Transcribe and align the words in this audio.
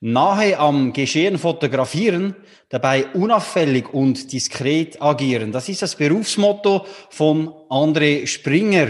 Nahe 0.00 0.58
am 0.58 0.94
Geschehen 0.94 1.38
fotografieren, 1.38 2.34
dabei 2.70 3.06
unauffällig 3.12 3.92
und 3.92 4.32
diskret 4.32 5.00
agieren. 5.00 5.52
Das 5.52 5.68
ist 5.68 5.82
das 5.82 5.94
Berufsmotto 5.94 6.86
von 7.10 7.48
André 7.68 8.26
Springer. 8.26 8.88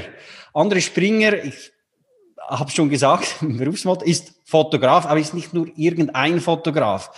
André 0.55 0.81
Springer, 0.81 1.45
ich 1.45 1.73
habe 2.49 2.71
schon 2.71 2.89
gesagt, 2.89 3.37
Berufsmotto 3.41 4.05
ist 4.05 4.35
Fotograf, 4.45 5.07
aber 5.07 5.19
ist 5.19 5.35
nicht 5.35 5.53
nur 5.53 5.67
irgendein 5.77 6.41
Fotograf. 6.41 7.11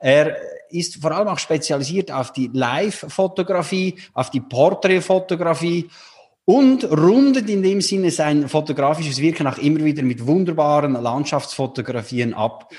Er 0.00 0.36
ist 0.70 1.00
vor 1.00 1.12
allem 1.12 1.28
auch 1.28 1.38
spezialisiert 1.38 2.10
auf 2.10 2.32
die 2.32 2.50
Live-Fotografie, 2.52 3.96
auf 4.12 4.30
die 4.30 4.40
Porträtfotografie 4.40 5.88
und 6.44 6.84
rundet 6.84 7.48
in 7.48 7.62
dem 7.62 7.80
Sinne 7.80 8.10
sein 8.10 8.48
fotografisches 8.48 9.20
Wirken 9.20 9.46
auch 9.46 9.58
immer 9.58 9.84
wieder 9.84 10.02
mit 10.02 10.26
wunderbaren 10.26 10.92
Landschaftsfotografien 10.92 12.34
ab. 12.34 12.72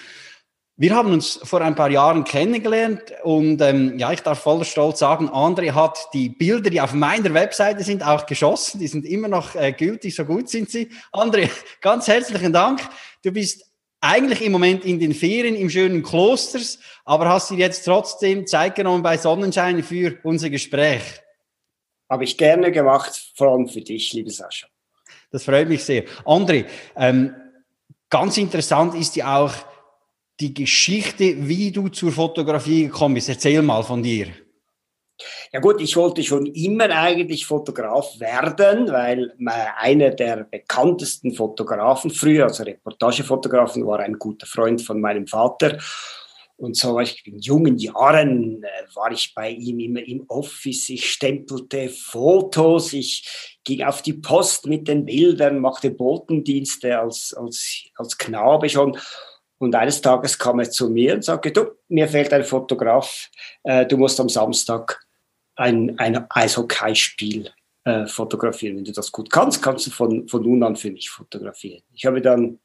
Wir 0.79 0.93
haben 0.93 1.11
uns 1.11 1.39
vor 1.41 1.61
ein 1.61 1.73
paar 1.73 1.89
Jahren 1.89 2.23
kennengelernt 2.23 3.01
und 3.23 3.59
ähm, 3.63 3.97
ja, 3.97 4.11
ich 4.11 4.21
darf 4.21 4.41
voller 4.41 4.63
Stolz 4.63 4.99
sagen, 4.99 5.27
André 5.27 5.71
hat 5.71 5.97
die 6.13 6.29
Bilder, 6.29 6.69
die 6.69 6.79
auf 6.79 6.93
meiner 6.93 7.33
Webseite 7.33 7.83
sind, 7.83 8.05
auch 8.05 8.27
geschossen. 8.27 8.79
Die 8.79 8.87
sind 8.87 9.03
immer 9.03 9.27
noch 9.27 9.55
äh, 9.55 9.71
gültig, 9.71 10.13
so 10.13 10.23
gut 10.23 10.49
sind 10.49 10.69
sie. 10.69 10.91
André, 11.11 11.49
ganz 11.81 12.07
herzlichen 12.07 12.53
Dank. 12.53 12.81
Du 13.23 13.31
bist 13.31 13.65
eigentlich 14.01 14.43
im 14.43 14.51
Moment 14.51 14.85
in 14.85 14.99
den 14.99 15.15
Ferien 15.15 15.55
im 15.55 15.71
schönen 15.71 16.03
Klosters, 16.03 16.77
aber 17.05 17.27
hast 17.27 17.49
dir 17.49 17.57
jetzt 17.57 17.83
trotzdem 17.83 18.45
Zeit 18.45 18.75
genommen 18.75 19.01
bei 19.01 19.17
Sonnenschein 19.17 19.81
für 19.81 20.19
unser 20.21 20.51
Gespräch. 20.51 21.01
Habe 22.07 22.23
ich 22.23 22.37
gerne 22.37 22.71
gemacht, 22.71 23.31
vor 23.35 23.53
allem 23.53 23.67
für 23.67 23.81
dich, 23.81 24.13
liebe 24.13 24.29
Sascha. 24.29 24.67
Das 25.31 25.43
freut 25.43 25.69
mich 25.69 25.83
sehr. 25.83 26.03
André, 26.23 26.65
ähm, 26.95 27.33
ganz 28.11 28.37
interessant 28.37 28.93
ist 28.93 29.15
ja 29.15 29.39
auch 29.39 29.53
die 30.39 30.53
Geschichte, 30.53 31.47
wie 31.47 31.71
du 31.71 31.89
zur 31.89 32.11
Fotografie 32.11 32.83
gekommen 32.83 33.15
bist. 33.15 33.29
Erzähl 33.29 33.61
mal 33.61 33.83
von 33.83 34.03
dir. 34.03 34.27
Ja 35.51 35.59
gut, 35.59 35.81
ich 35.81 35.95
wollte 35.95 36.23
schon 36.23 36.45
immer 36.45 36.89
eigentlich 36.91 37.45
Fotograf 37.45 38.19
werden, 38.19 38.91
weil 38.91 39.33
einer 39.77 40.11
der 40.11 40.43
bekanntesten 40.43 41.33
Fotografen 41.33 42.11
früher, 42.11 42.45
also 42.45 42.63
Reportagefotografen, 42.63 43.85
war 43.87 43.99
ein 43.99 44.19
guter 44.19 44.45
Freund 44.45 44.81
von 44.81 45.01
meinem 45.01 45.25
Vater. 45.25 45.79
Und 46.57 46.75
so 46.75 46.99
in 46.99 47.39
jungen 47.39 47.77
Jahren 47.77 48.63
äh, 48.63 48.95
war 48.95 49.11
ich 49.11 49.33
bei 49.35 49.51
ihm 49.51 49.79
immer 49.79 50.01
im 50.01 50.25
Office. 50.27 50.89
Ich 50.89 51.11
stempelte 51.11 51.87
Fotos, 51.87 52.93
ich 52.93 53.57
ging 53.63 53.83
auf 53.83 54.01
die 54.01 54.13
Post 54.13 54.65
mit 54.65 54.87
den 54.87 55.05
Bildern, 55.05 55.59
machte 55.59 55.91
Botendienste 55.91 56.99
als, 56.99 57.35
als, 57.35 57.83
als 57.95 58.17
Knabe 58.17 58.69
schon. 58.69 58.97
Und 59.59 59.73
eines 59.75 60.01
Tages 60.01 60.37
kam 60.37 60.59
er 60.59 60.69
zu 60.69 60.89
mir 60.89 61.15
und 61.15 61.23
sagte, 61.23 61.51
du, 61.51 61.71
mir 61.87 62.07
fehlt 62.07 62.31
ein 62.33 62.43
Fotograf, 62.43 63.29
äh, 63.63 63.85
du 63.85 63.97
musst 63.97 64.19
am 64.19 64.29
Samstag 64.29 64.99
ein, 65.55 65.97
ein 65.97 66.25
Eishockeyspiel 66.29 67.49
äh, 67.83 68.05
fotografieren. 68.05 68.77
Wenn 68.77 68.85
du 68.85 68.91
das 68.91 69.11
gut 69.11 69.31
kannst, 69.31 69.61
kannst 69.63 69.87
du 69.87 69.91
von, 69.91 70.27
von 70.27 70.43
nun 70.43 70.63
an 70.63 70.75
für 70.75 70.91
mich 70.91 71.09
fotografieren. 71.09 71.81
Ich 71.93 72.05
habe 72.05 72.21
dann 72.21 72.59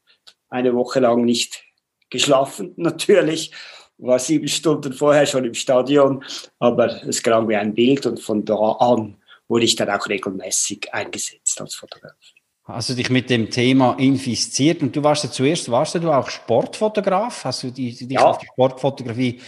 eine 0.50 0.74
Woche 0.74 1.00
lang 1.00 1.24
nicht 1.24 1.64
geschlafen, 2.10 2.74
natürlich, 2.76 3.52
war 3.98 4.18
sieben 4.18 4.48
Stunden 4.48 4.92
vorher 4.92 5.26
schon 5.26 5.44
im 5.44 5.54
Stadion, 5.54 6.24
aber 6.58 7.06
es 7.06 7.22
gelang 7.22 7.46
mir 7.46 7.60
ein 7.60 7.74
Bild 7.74 8.04
und 8.04 8.20
von 8.20 8.44
da 8.44 8.54
an 8.54 9.16
wurde 9.48 9.64
ich 9.64 9.76
dann 9.76 9.90
auch 9.90 10.08
regelmäßig 10.08 10.92
eingesetzt 10.92 11.60
als 11.60 11.74
Fotograf. 11.74 12.16
Hast 12.64 12.90
du 12.90 12.94
dich 12.94 13.10
mit 13.10 13.28
dem 13.28 13.50
Thema 13.50 13.96
infiziert 13.98 14.82
und 14.82 14.94
du 14.94 15.02
warst 15.02 15.24
ja 15.24 15.30
zuerst, 15.30 15.68
warst 15.70 15.96
du 15.96 16.12
auch 16.12 16.30
Sportfotograf? 16.30 17.44
Hast 17.44 17.64
du 17.64 17.70
dich 17.72 18.00
ja. 18.02 18.20
auf 18.20 18.38
die 18.38 18.46
Sportfotografie 18.46 19.40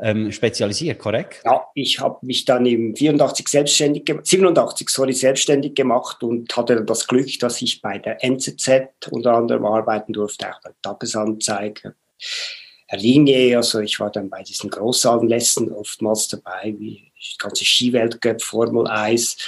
ähm, 0.00 0.32
spezialisiert, 0.32 0.98
korrekt? 0.98 1.40
Ja, 1.44 1.66
ich 1.74 2.00
habe 2.00 2.18
mich 2.22 2.44
dann 2.44 2.66
im 2.66 2.96
84 2.96 3.46
selbstständig, 3.48 4.12
87 4.22 4.88
sorry, 4.88 5.12
selbstständig 5.12 5.76
gemacht 5.76 6.22
und 6.24 6.56
hatte 6.56 6.84
das 6.84 7.06
Glück, 7.06 7.28
dass 7.38 7.62
ich 7.62 7.80
bei 7.80 7.98
der 7.98 8.24
NZZ 8.24 8.70
unter 9.10 9.34
anderem 9.34 9.64
arbeiten 9.64 10.12
durfte, 10.12 10.50
auch 10.50 10.60
bei 10.60 10.70
Tagesanzeiger. 10.82 11.94
Linie, 12.96 13.56
also 13.56 13.80
ich 13.80 14.00
war 14.00 14.10
dann 14.10 14.30
bei 14.30 14.42
diesen 14.42 14.70
Großanlässen 14.70 15.70
oftmals 15.72 16.28
dabei, 16.28 16.74
wie 16.78 17.12
die 17.20 17.38
ganze 17.38 17.64
Skiweltcup, 17.64 18.40
Formel 18.40 18.86
1, 18.86 19.36
äh, 19.36 19.38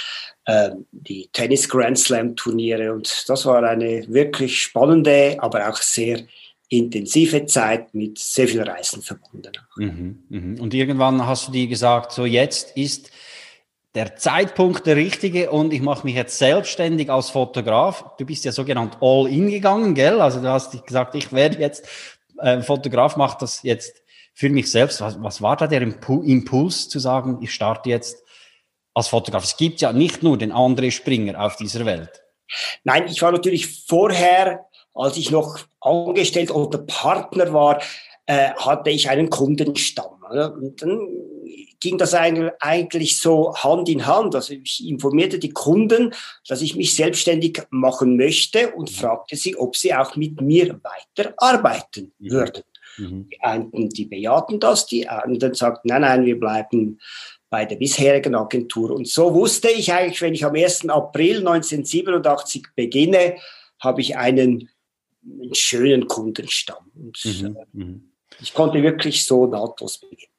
die 0.91 1.29
Tennis 1.31 1.69
Grand 1.69 1.99
Slam 1.99 2.35
Turniere 2.35 2.93
und 2.93 3.25
das 3.27 3.45
war 3.45 3.63
eine 3.63 4.05
wirklich 4.07 4.59
spannende, 4.59 5.37
aber 5.39 5.69
auch 5.69 5.77
sehr 5.77 6.23
intensive 6.71 7.45
Zeit 7.45 7.93
mit 7.93 8.17
sehr 8.17 8.47
viel 8.47 8.63
Reisen 8.63 9.01
verbunden. 9.01 9.51
Mhm, 9.75 10.23
mh. 10.29 10.61
Und 10.61 10.73
irgendwann 10.73 11.27
hast 11.27 11.49
du 11.49 11.51
dir 11.51 11.67
gesagt, 11.67 12.13
so 12.13 12.25
jetzt 12.25 12.75
ist 12.77 13.11
der 13.93 14.15
Zeitpunkt 14.15 14.87
der 14.87 14.95
richtige 14.95 15.51
und 15.51 15.73
ich 15.73 15.81
mache 15.81 16.05
mich 16.05 16.15
jetzt 16.15 16.37
selbstständig 16.37 17.09
als 17.09 17.29
Fotograf. 17.29 18.15
Du 18.17 18.25
bist 18.25 18.45
ja 18.45 18.53
sogenannt 18.53 18.97
all 19.01 19.27
in 19.27 19.49
gegangen, 19.49 19.93
gell? 19.95 20.21
Also 20.21 20.39
du 20.39 20.47
hast 20.47 20.85
gesagt, 20.85 21.13
ich 21.15 21.33
werde 21.33 21.59
jetzt 21.59 21.85
äh, 22.37 22.61
Fotograf, 22.61 23.17
mache 23.17 23.37
das 23.41 23.63
jetzt 23.63 24.01
für 24.33 24.49
mich 24.49 24.71
selbst. 24.71 25.01
Was, 25.01 25.21
was 25.21 25.41
war 25.41 25.57
da 25.57 25.67
der 25.67 25.81
Impuls 25.81 26.87
zu 26.87 26.99
sagen, 26.99 27.39
ich 27.41 27.53
starte 27.53 27.89
jetzt 27.89 28.23
als 28.93 29.07
Fotograf? 29.07 29.43
Es 29.43 29.57
gibt 29.57 29.81
ja 29.81 29.93
nicht 29.93 30.23
nur 30.23 30.37
den 30.37 30.51
André 30.51 30.91
Springer 30.91 31.43
auf 31.43 31.55
dieser 31.55 31.85
Welt. 31.85 32.21
Nein, 32.83 33.07
ich 33.07 33.21
war 33.21 33.31
natürlich 33.31 33.85
vorher 33.87 34.65
als 34.93 35.17
ich 35.17 35.31
noch 35.31 35.59
angestellt 35.79 36.51
oder 36.51 36.79
Partner 36.79 37.53
war, 37.53 37.81
äh, 38.25 38.51
hatte 38.51 38.89
ich 38.89 39.09
einen 39.09 39.29
Kundenstamm. 39.29 40.21
Oder? 40.29 40.53
Und 40.53 40.81
dann 40.81 41.07
ging 41.79 41.97
das 41.97 42.13
eigentlich 42.13 43.17
so 43.17 43.55
Hand 43.55 43.89
in 43.89 44.05
Hand. 44.05 44.35
Also 44.35 44.53
ich 44.53 44.85
informierte 44.87 45.39
die 45.39 45.49
Kunden, 45.49 46.13
dass 46.47 46.61
ich 46.61 46.75
mich 46.75 46.95
selbstständig 46.95 47.63
machen 47.69 48.17
möchte 48.17 48.71
und 48.71 48.91
mhm. 48.91 48.95
fragte 48.95 49.35
sie, 49.35 49.55
ob 49.55 49.75
sie 49.75 49.93
auch 49.93 50.15
mit 50.15 50.39
mir 50.41 50.79
weiterarbeiten 50.83 52.13
mhm. 52.19 52.31
würden. 52.31 52.63
Mhm. 52.97 53.29
Die 53.29 53.41
einen, 53.41 53.89
die 53.89 54.05
bejahten 54.05 54.59
das, 54.59 54.85
die 54.85 55.07
anderen 55.07 55.53
sagten, 55.53 55.87
nein, 55.87 56.01
nein, 56.01 56.25
wir 56.25 56.39
bleiben 56.39 56.99
bei 57.51 57.65
der 57.65 57.75
bisherigen 57.75 58.33
Agentur. 58.33 58.89
Und 58.89 59.07
so 59.07 59.35
wusste 59.35 59.69
ich 59.69 59.93
eigentlich, 59.93 60.21
wenn 60.23 60.33
ich 60.33 60.43
am 60.43 60.55
1. 60.55 60.89
April 60.89 61.47
1987 61.47 62.63
beginne, 62.75 63.35
habe 63.79 64.01
ich 64.01 64.17
einen 64.17 64.69
einen 65.23 65.53
schönen 65.53 66.07
Kundenstamm. 66.07 66.91
Und 66.95 67.19
mhm, 67.23 67.55
äh, 67.55 67.65
mhm. 67.73 68.11
ich 68.41 68.53
konnte 68.53 68.81
wirklich 68.81 69.23
so 69.23 69.45
nahtlos 69.45 69.99
beginnen. 69.99 70.30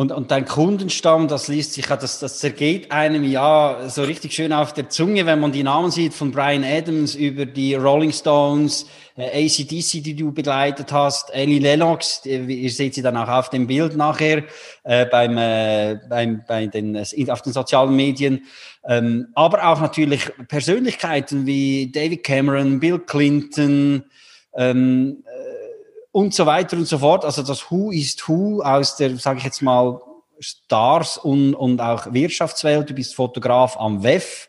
Und, 0.00 0.12
und 0.12 0.30
dein 0.30 0.46
Kundenstamm, 0.46 1.28
das 1.28 1.48
liest 1.48 1.74
sich, 1.74 1.84
das, 1.84 2.20
das 2.20 2.38
zergeht 2.38 2.90
einem 2.90 3.22
ja 3.22 3.86
so 3.90 4.02
richtig 4.02 4.32
schön 4.32 4.50
auf 4.50 4.72
der 4.72 4.88
Zunge, 4.88 5.26
wenn 5.26 5.40
man 5.40 5.52
die 5.52 5.62
Namen 5.62 5.90
sieht, 5.90 6.14
von 6.14 6.30
Brian 6.30 6.64
Adams 6.64 7.14
über 7.14 7.44
die 7.44 7.74
Rolling 7.74 8.10
Stones, 8.10 8.86
äh, 9.18 9.44
ACDC, 9.44 10.02
die 10.02 10.16
du 10.16 10.32
begleitet 10.32 10.90
hast, 10.90 11.28
Ellie 11.34 11.58
Lennox, 11.58 12.24
ihr 12.24 12.70
seht 12.70 12.94
sie 12.94 13.02
dann 13.02 13.14
auch 13.18 13.28
auf 13.28 13.50
dem 13.50 13.66
Bild 13.66 13.94
nachher 13.94 14.44
äh, 14.84 15.04
beim, 15.04 15.36
äh, 15.36 15.98
beim, 16.08 16.44
bei 16.48 16.66
den, 16.66 16.94
äh, 16.94 17.04
auf 17.28 17.42
den 17.42 17.52
sozialen 17.52 17.94
Medien. 17.94 18.46
Ähm, 18.88 19.26
aber 19.34 19.68
auch 19.68 19.82
natürlich 19.82 20.30
Persönlichkeiten 20.48 21.44
wie 21.44 21.92
David 21.92 22.24
Cameron, 22.24 22.80
Bill 22.80 23.00
Clinton, 23.00 24.04
ähm, 24.56 25.22
äh, 25.26 25.39
und 26.12 26.34
so 26.34 26.46
weiter 26.46 26.76
und 26.76 26.86
so 26.86 26.98
fort. 26.98 27.24
Also 27.24 27.42
das 27.42 27.70
Who 27.70 27.90
ist 27.90 28.28
Who 28.28 28.62
aus 28.62 28.96
der, 28.96 29.16
sage 29.16 29.38
ich 29.38 29.44
jetzt 29.44 29.62
mal, 29.62 30.00
Stars 30.40 31.18
und, 31.18 31.54
und 31.54 31.80
auch 31.80 32.12
Wirtschaftswelt. 32.12 32.88
Du 32.90 32.94
bist 32.94 33.14
Fotograf 33.14 33.76
am 33.76 34.02
WEF, 34.02 34.48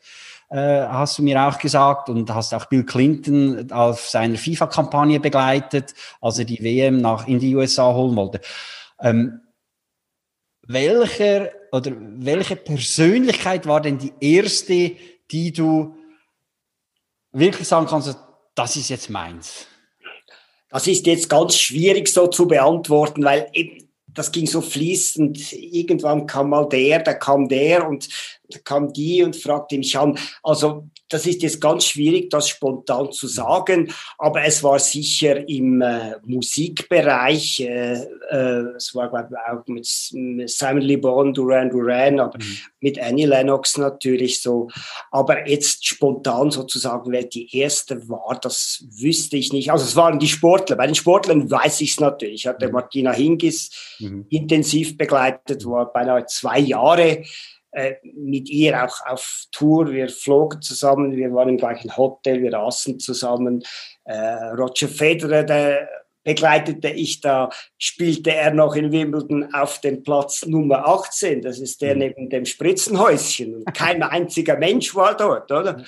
äh, 0.50 0.86
hast 0.88 1.18
du 1.18 1.24
mir 1.24 1.42
auch 1.42 1.58
gesagt, 1.60 2.10
und 2.10 2.34
hast 2.34 2.54
auch 2.54 2.66
Bill 2.66 2.86
Clinton 2.86 3.72
auf 3.72 4.08
seiner 4.08 4.38
FIFA-Kampagne 4.38 5.20
begleitet, 5.20 5.94
als 6.22 6.40
er 6.40 6.46
die 6.46 6.64
WM 6.64 7.02
nach 7.02 7.28
in 7.28 7.40
die 7.40 7.56
USA 7.56 7.94
holen 7.94 8.16
wollte. 8.16 8.40
Ähm, 9.00 9.42
welcher 10.64 11.50
oder 11.72 11.92
welche 11.98 12.56
Persönlichkeit 12.56 13.68
war 13.68 13.82
denn 13.82 13.98
die 13.98 14.14
erste, 14.20 14.96
die 15.32 15.52
du 15.52 15.96
wirklich 17.32 17.68
sagen 17.68 17.88
kannst, 17.88 18.18
das 18.56 18.76
ist 18.76 18.90
jetzt 18.90 19.10
meins? 19.10 19.68
Das 20.72 20.88
ist 20.88 21.06
jetzt 21.06 21.30
ganz 21.30 21.58
schwierig 21.58 22.08
so 22.08 22.28
zu 22.28 22.48
beantworten, 22.48 23.24
weil 23.24 23.52
das 24.08 24.32
ging 24.32 24.48
so 24.48 24.62
fließend. 24.62 25.54
Irgendwann 25.54 26.26
kam 26.26 26.50
mal 26.50 26.68
der, 26.68 27.00
da 27.00 27.14
kam 27.14 27.48
der 27.48 27.88
und 27.88 28.08
da 28.50 28.60
kam 28.60 28.92
die 28.94 29.24
und 29.24 29.36
fragte 29.36 29.78
mich 29.78 29.98
an. 29.98 30.18
Also 30.44 30.88
das 31.12 31.26
ist 31.26 31.44
jetzt 31.44 31.60
ganz 31.60 31.86
schwierig, 31.86 32.30
das 32.30 32.50
spontan 32.50 33.12
zu 33.12 33.28
sagen, 33.28 33.92
aber 34.18 34.44
es 34.44 34.64
war 34.64 34.80
sicher 34.80 35.48
im 35.48 35.82
äh, 35.82 36.16
Musikbereich, 36.24 37.60
äh, 37.62 38.04
äh, 38.30 38.76
es 38.78 38.96
war 38.96 39.10
glaube 39.10 39.30
ich 39.32 39.54
auch 39.54 39.68
mit 39.68 39.86
Simon 39.86 40.82
Le 40.82 40.98
Bon, 40.98 41.34
Duran 41.34 41.70
Duran, 41.70 42.20
aber 42.20 42.38
mhm. 42.38 42.58
mit 42.80 43.00
Annie 43.02 43.26
Lennox 43.26 43.78
natürlich 43.78 44.42
so. 44.42 44.70
Aber 45.12 45.48
jetzt 45.48 45.86
spontan 45.86 46.52
sozusagen, 46.52 47.12
wer 47.12 47.24
die 47.24 47.56
erste 47.58 48.08
war, 48.10 48.40
das 48.42 48.86
wüsste 48.90 49.38
ich 49.38 49.52
nicht. 49.54 49.72
Also 49.72 49.86
es 49.86 49.96
waren 49.96 50.20
die 50.20 50.28
Sportler. 50.28 50.76
Bei 50.76 50.86
den 50.86 50.96
Sportlern 50.96 51.50
weiß 51.50 51.82
ich 51.82 51.92
es 51.92 52.00
natürlich. 52.00 52.42
Ich 52.42 52.48
hatte 52.48 52.68
mhm. 52.68 52.74
Martina 52.74 53.12
Hingis 53.12 53.98
mhm. 54.00 54.26
intensiv 54.30 54.98
begleitet, 54.98 55.66
war 55.66 55.92
beinahe 55.92 56.26
zwei 56.26 56.60
Jahre 56.60 57.24
äh, 57.72 57.96
mit 58.04 58.50
ihr 58.50 58.84
auch 58.84 59.06
auf 59.06 59.46
Tour. 59.52 59.92
Wir 59.92 60.10
flogen 60.10 60.62
zusammen, 60.62 61.16
wir 61.16 61.34
waren 61.34 61.50
im 61.50 61.58
gleichen 61.58 61.96
Hotel, 61.96 62.42
wir 62.42 62.54
aßen 62.54 63.00
zusammen. 63.00 63.64
Äh, 64.04 64.18
Roger 64.56 64.88
Federer, 64.88 65.44
der 65.44 65.88
begleitete 66.24 66.90
ich 66.90 67.22
da, 67.22 67.50
spielte 67.78 68.34
er 68.34 68.54
noch 68.54 68.76
in 68.76 68.92
Wimbledon 68.92 69.54
auf 69.54 69.82
dem 69.82 70.04
Platz 70.04 70.46
Nummer 70.46 70.88
18. 70.88 71.42
Das 71.42 71.60
ist 71.60 71.82
der 71.82 71.94
mhm. 71.94 72.00
neben 72.00 72.30
dem 72.30 72.46
Spritzenhäuschen. 72.46 73.56
Und 73.56 73.74
kein 73.74 74.04
einziger 74.04 74.58
Mensch 74.58 74.94
war 74.94 75.16
dort, 75.16 75.52
oder? 75.52 75.84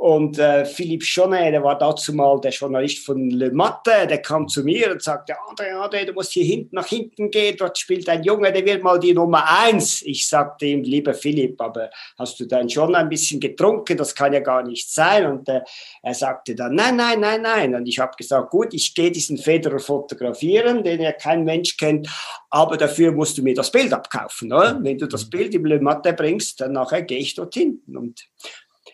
Und 0.00 0.38
äh, 0.38 0.64
Philipp 0.64 1.04
Schonet, 1.04 1.52
der 1.52 1.62
war 1.62 1.76
dazu 1.76 2.14
mal 2.14 2.40
der 2.40 2.52
Journalist 2.52 3.04
von 3.04 3.28
Le 3.28 3.50
Matte, 3.50 4.06
der 4.08 4.22
kam 4.22 4.48
zu 4.48 4.64
mir 4.64 4.92
und 4.92 5.02
sagte, 5.02 5.34
André, 5.34 5.74
André, 5.74 6.06
du 6.06 6.14
musst 6.14 6.32
hier 6.32 6.42
hinten 6.42 6.74
nach 6.74 6.86
hinten 6.86 7.30
gehen, 7.30 7.54
dort 7.58 7.76
spielt 7.76 8.08
ein 8.08 8.22
Junge, 8.22 8.50
der 8.50 8.64
wird 8.64 8.82
mal 8.82 8.98
die 8.98 9.12
Nummer 9.12 9.44
eins. 9.46 10.00
Ich 10.00 10.26
sagte 10.26 10.64
ihm, 10.64 10.84
lieber 10.84 11.12
Philipp, 11.12 11.60
aber 11.60 11.90
hast 12.18 12.40
du 12.40 12.46
dann 12.46 12.70
schon 12.70 12.94
ein 12.94 13.10
bisschen 13.10 13.40
getrunken? 13.40 13.98
Das 13.98 14.14
kann 14.14 14.32
ja 14.32 14.40
gar 14.40 14.62
nicht 14.62 14.90
sein. 14.90 15.26
Und 15.26 15.50
äh, 15.50 15.60
er 16.02 16.14
sagte 16.14 16.54
dann, 16.54 16.76
nein, 16.76 16.96
nein, 16.96 17.20
nein, 17.20 17.42
nein. 17.42 17.74
Und 17.74 17.86
ich 17.86 17.98
habe 17.98 18.12
gesagt, 18.16 18.48
gut, 18.48 18.72
ich 18.72 18.94
gehe 18.94 19.10
diesen 19.10 19.36
Federer 19.36 19.80
fotografieren, 19.80 20.82
den 20.82 21.02
ja 21.02 21.12
kein 21.12 21.44
Mensch 21.44 21.76
kennt, 21.76 22.08
aber 22.48 22.78
dafür 22.78 23.12
musst 23.12 23.36
du 23.36 23.42
mir 23.42 23.54
das 23.54 23.70
Bild 23.70 23.92
abkaufen. 23.92 24.50
Oder? 24.50 24.82
Wenn 24.82 24.96
du 24.96 25.06
das 25.06 25.28
Bild 25.28 25.54
im 25.54 25.66
Le 25.66 25.78
Matte 25.78 26.14
bringst, 26.14 26.62
dann 26.62 26.72
nachher 26.72 27.02
gehe 27.02 27.18
ich 27.18 27.34
dort 27.34 27.52
hinten. 27.52 27.98
Und 27.98 28.26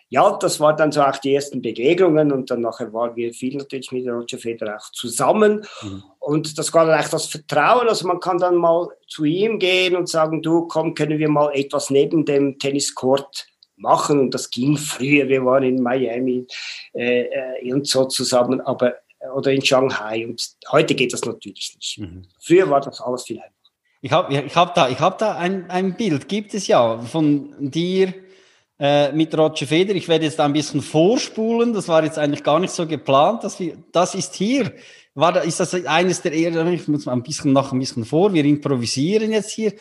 ja, 0.09 0.37
das 0.37 0.59
war 0.59 0.75
dann 0.75 0.91
so 0.91 1.01
auch 1.01 1.17
die 1.17 1.35
ersten 1.35 1.61
Begegnungen 1.61 2.31
und 2.31 2.49
dann 2.49 2.61
nachher 2.61 2.93
waren 2.93 3.15
wir 3.15 3.33
viel 3.33 3.57
natürlich 3.57 3.91
mit 3.91 4.07
Roger 4.07 4.37
Federer 4.37 4.77
auch 4.77 4.91
zusammen 4.91 5.65
mhm. 5.81 6.03
und 6.19 6.57
das 6.57 6.73
war 6.73 6.85
dann 6.85 6.99
auch 6.99 7.09
das 7.09 7.27
Vertrauen, 7.27 7.87
also 7.87 8.07
man 8.07 8.19
kann 8.19 8.37
dann 8.37 8.55
mal 8.55 8.87
zu 9.07 9.25
ihm 9.25 9.59
gehen 9.59 9.95
und 9.95 10.09
sagen, 10.09 10.41
du, 10.41 10.67
komm, 10.67 10.93
können 10.93 11.19
wir 11.19 11.29
mal 11.29 11.51
etwas 11.53 11.89
neben 11.89 12.25
dem 12.25 12.59
Tenniscourt 12.59 13.47
machen 13.75 14.19
und 14.19 14.33
das 14.33 14.49
ging 14.49 14.77
früher, 14.77 15.27
wir 15.27 15.45
waren 15.45 15.63
in 15.63 15.81
Miami 15.81 16.47
äh, 16.93 17.23
äh 17.23 17.73
und 17.73 17.87
so 17.87 18.05
zusammen, 18.05 18.61
aber 18.61 18.95
oder 19.35 19.51
in 19.51 19.63
Shanghai 19.63 20.25
und 20.25 20.41
heute 20.71 20.95
geht 20.95 21.13
das 21.13 21.25
natürlich 21.25 21.75
nicht. 21.75 21.99
Mhm. 21.99 22.25
Früher 22.39 22.69
war 22.69 22.81
das 22.81 23.01
alles 23.01 23.23
viel 23.23 23.37
einfacher. 23.37 23.53
Ich 24.01 24.11
habe 24.11 24.33
ich 24.33 24.55
hab 24.55 24.75
da, 24.75 24.89
ich 24.89 24.99
hab 24.99 25.17
da 25.17 25.35
ein, 25.35 25.69
ein 25.69 25.97
Bild, 25.97 26.29
gibt 26.29 26.53
es 26.53 26.67
ja, 26.67 26.99
von 26.99 27.53
dir 27.59 28.13
äh, 28.79 29.11
mit 29.11 29.35
Roger 29.37 29.65
Feder. 29.65 29.95
Ich 29.95 30.07
werde 30.07 30.25
jetzt 30.25 30.39
ein 30.39 30.53
bisschen 30.53 30.81
vorspulen. 30.81 31.73
Das 31.73 31.87
war 31.87 32.03
jetzt 32.03 32.17
eigentlich 32.17 32.43
gar 32.43 32.59
nicht 32.59 32.73
so 32.73 32.85
geplant. 32.85 33.43
Dass 33.43 33.59
wir, 33.59 33.77
das 33.91 34.15
ist 34.15 34.35
hier. 34.35 34.71
War 35.15 35.33
da, 35.33 35.39
ist 35.39 35.59
das 35.59 35.73
eines 35.85 36.21
der 36.21 36.31
eher, 36.31 36.65
ich 36.67 36.87
muss 36.87 37.05
mal 37.05 37.13
ein 37.13 37.23
bisschen 37.23 37.51
noch 37.51 37.71
ein 37.71 37.79
bisschen 37.79 38.05
vor. 38.05 38.33
Wir 38.33 38.45
improvisieren 38.45 39.31
jetzt 39.31 39.49
hier, 39.49 39.73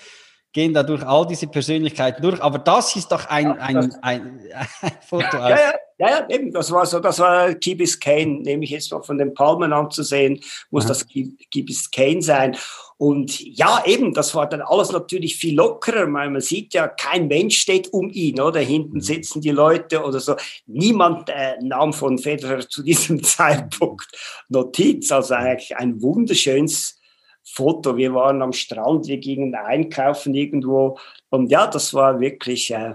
gehen 0.51 0.73
da 0.73 0.83
durch 0.83 1.03
all 1.05 1.27
diese 1.27 1.47
Persönlichkeiten 1.47 2.23
durch. 2.23 2.41
Aber 2.43 2.59
das 2.59 2.97
ist 2.97 3.13
doch 3.13 3.27
ein, 3.27 3.53
ein, 3.59 3.77
ein, 3.77 3.95
ein, 4.01 4.41
ein 4.81 4.93
Foto. 5.07 5.37
Ja, 5.37 5.51
ja, 5.51 5.73
ja, 5.99 6.09
ja, 6.09 6.29
eben. 6.31 6.53
Das 6.53 6.71
war 6.73 6.87
so, 6.87 7.01
das 7.01 7.19
war 7.19 7.53
Key 7.55 7.75
Biscayne, 7.75 8.41
nehme 8.41 8.65
ich 8.65 8.71
jetzt 8.71 8.91
mal 8.91 9.03
von 9.03 9.19
den 9.19 9.35
Palmen 9.35 9.75
anzusehen, 9.75 10.41
muss 10.71 10.85
Aha. 10.85 10.89
das 10.89 11.07
Key 11.07 11.63
Biscayne 11.63 12.23
sein. 12.23 12.57
Und 12.99 13.41
ja, 13.41 13.83
eben, 13.85 14.15
das 14.15 14.35
war 14.35 14.49
dann 14.49 14.63
alles 14.63 14.91
natürlich 14.91 15.37
viel 15.37 15.55
lockerer, 15.55 16.11
weil 16.13 16.31
man 16.31 16.41
sieht 16.41 16.73
ja, 16.73 16.89
kein 16.89 17.29
Mensch 17.29 17.59
steht 17.59 17.93
um 17.93 18.09
ihn, 18.11 18.41
oder? 18.41 18.61
Hinten 18.61 18.97
mhm. 18.97 19.01
sitzen 19.03 19.43
die 19.43 19.51
Leute 19.51 20.03
oder 20.03 20.19
so. 20.19 20.35
Niemand 20.67 21.29
äh, 21.29 21.57
nahm 21.61 21.93
von 21.93 22.19
Federer 22.19 22.67
zu 22.67 22.83
diesem 22.83 23.23
Zeitpunkt 23.23 24.09
Notiz. 24.49 25.13
Also 25.13 25.35
eigentlich 25.35 25.77
ein 25.77 26.01
wunderschönes 26.01 26.99
Foto. 27.45 27.99
Wir 27.99 28.15
waren 28.15 28.41
am 28.41 28.53
Strand, 28.53 29.07
wir 29.09 29.19
gingen 29.19 29.55
einkaufen 29.55 30.35
irgendwo. 30.35 30.99
Und 31.29 31.51
ja, 31.51 31.67
das 31.67 31.93
war 31.93 32.19
wirklich 32.19 32.71
äh, 32.71 32.95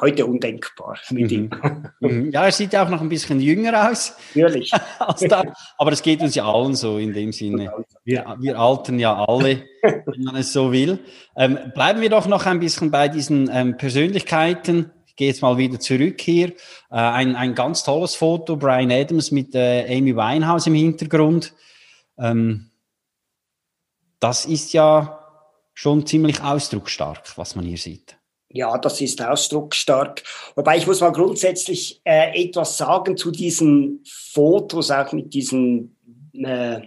heute 0.00 0.26
undenkbar 0.26 0.98
mit 1.10 1.30
ihm. 1.32 1.50
Mhm. 1.50 1.90
mhm. 2.00 2.30
Ja, 2.30 2.44
er 2.44 2.52
sieht 2.52 2.72
ja 2.72 2.84
auch 2.84 2.88
noch 2.88 3.00
ein 3.00 3.08
bisschen 3.08 3.40
jünger 3.40 3.90
aus. 3.90 4.16
Natürlich. 4.34 4.72
aber 5.78 5.92
es 5.92 6.02
geht 6.02 6.20
uns 6.20 6.34
ja 6.34 6.44
allen 6.44 6.74
so 6.74 6.98
in 6.98 7.12
dem 7.12 7.32
Sinne. 7.32 7.72
Wir, 8.04 8.36
wir 8.38 8.58
altern 8.58 8.98
ja 8.98 9.24
alle, 9.24 9.64
wenn 9.82 10.22
man 10.22 10.36
es 10.36 10.52
so 10.52 10.72
will. 10.72 10.98
Ähm, 11.36 11.58
bleiben 11.74 12.00
wir 12.00 12.10
doch 12.10 12.26
noch 12.26 12.46
ein 12.46 12.60
bisschen 12.60 12.90
bei 12.90 13.08
diesen 13.08 13.50
ähm, 13.52 13.76
Persönlichkeiten. 13.76 14.92
Ich 15.06 15.16
gehe 15.16 15.28
jetzt 15.28 15.42
mal 15.42 15.58
wieder 15.58 15.80
zurück 15.80 16.20
hier. 16.20 16.48
Äh, 16.90 16.96
ein, 16.96 17.36
ein 17.36 17.54
ganz 17.54 17.84
tolles 17.84 18.14
Foto, 18.14 18.56
Brian 18.56 18.92
Adams 18.92 19.30
mit 19.30 19.54
äh, 19.54 19.84
Amy 19.96 20.14
Winehouse 20.14 20.66
im 20.66 20.74
Hintergrund. 20.74 21.54
Ähm, 22.18 22.70
das 24.20 24.46
ist 24.46 24.72
ja 24.72 25.18
schon 25.74 26.06
ziemlich 26.06 26.42
ausdrucksstark, 26.42 27.36
was 27.36 27.54
man 27.54 27.64
hier 27.64 27.78
sieht. 27.78 28.17
Ja, 28.50 28.78
das 28.78 29.00
ist 29.00 29.20
ausdrucksstark. 29.22 30.22
Wobei 30.54 30.78
ich 30.78 30.86
muss 30.86 31.00
mal 31.00 31.12
grundsätzlich 31.12 32.00
äh, 32.04 32.44
etwas 32.44 32.78
sagen 32.78 33.16
zu 33.16 33.30
diesen 33.30 34.02
Fotos, 34.06 34.90
auch 34.90 35.12
mit 35.12 35.34
diesen 35.34 35.96
äh, 36.32 36.80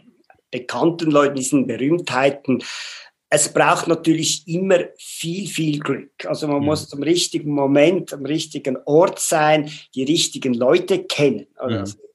bekannten 0.50 1.12
Leuten, 1.12 1.36
diesen 1.36 1.68
Berühmtheiten. 1.68 2.64
Es 3.30 3.54
braucht 3.54 3.88
natürlich 3.88 4.46
immer 4.48 4.80
viel, 4.98 5.48
viel 5.48 5.80
Glück. 5.80 6.26
Also 6.26 6.48
man 6.48 6.62
ja. 6.62 6.66
muss 6.68 6.90
zum 6.90 7.04
richtigen 7.04 7.52
Moment, 7.52 8.12
am 8.12 8.26
richtigen 8.26 8.78
Ort 8.86 9.20
sein, 9.20 9.72
die 9.96 10.04
richtigen 10.04 10.54
Leute 10.54 11.04
kennen. 11.04 11.48
Also 11.56 11.96
ja 11.96 12.11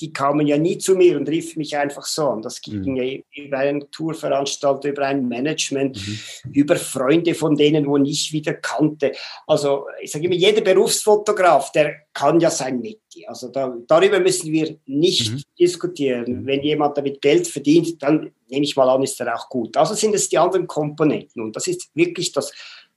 die 0.00 0.12
kamen 0.12 0.46
ja 0.46 0.58
nie 0.58 0.78
zu 0.78 0.96
mir 0.96 1.16
und 1.16 1.28
riefen 1.28 1.58
mich 1.58 1.76
einfach 1.76 2.04
so 2.04 2.28
an. 2.28 2.42
Das 2.42 2.60
ging 2.60 2.82
mhm. 2.82 2.96
ja 2.96 3.18
über 3.34 3.58
einen 3.58 3.90
Tourveranstalter, 3.90 4.88
über 4.88 5.06
ein 5.06 5.28
Management, 5.28 5.96
mhm. 5.96 6.52
über 6.52 6.76
Freunde 6.76 7.34
von 7.34 7.56
denen, 7.56 7.86
wo 7.86 7.96
ich 7.98 8.32
wieder 8.32 8.54
kannte. 8.54 9.12
Also 9.46 9.86
ich 10.02 10.10
sage 10.10 10.26
immer, 10.26 10.34
jeder 10.34 10.62
Berufsfotograf, 10.62 11.70
der 11.72 11.94
kann 12.12 12.40
ja 12.40 12.50
sein 12.50 12.80
Metier. 12.80 13.28
Also 13.28 13.48
da, 13.48 13.76
darüber 13.86 14.18
müssen 14.18 14.50
wir 14.50 14.76
nicht 14.86 15.32
mhm. 15.32 15.42
diskutieren. 15.58 16.40
Mhm. 16.40 16.46
Wenn 16.46 16.62
jemand 16.62 16.98
damit 16.98 17.20
Geld 17.20 17.46
verdient, 17.46 18.02
dann 18.02 18.32
nehme 18.48 18.64
ich 18.64 18.76
mal 18.76 18.88
an, 18.88 19.02
ist 19.02 19.20
er 19.20 19.34
auch 19.34 19.48
gut. 19.48 19.76
Also 19.76 19.94
sind 19.94 20.14
es 20.14 20.28
die 20.28 20.38
anderen 20.38 20.66
Komponenten. 20.66 21.42
Und 21.42 21.54
das 21.54 21.66
ist 21.66 21.88
wirklich 21.94 22.32
das 22.32 22.52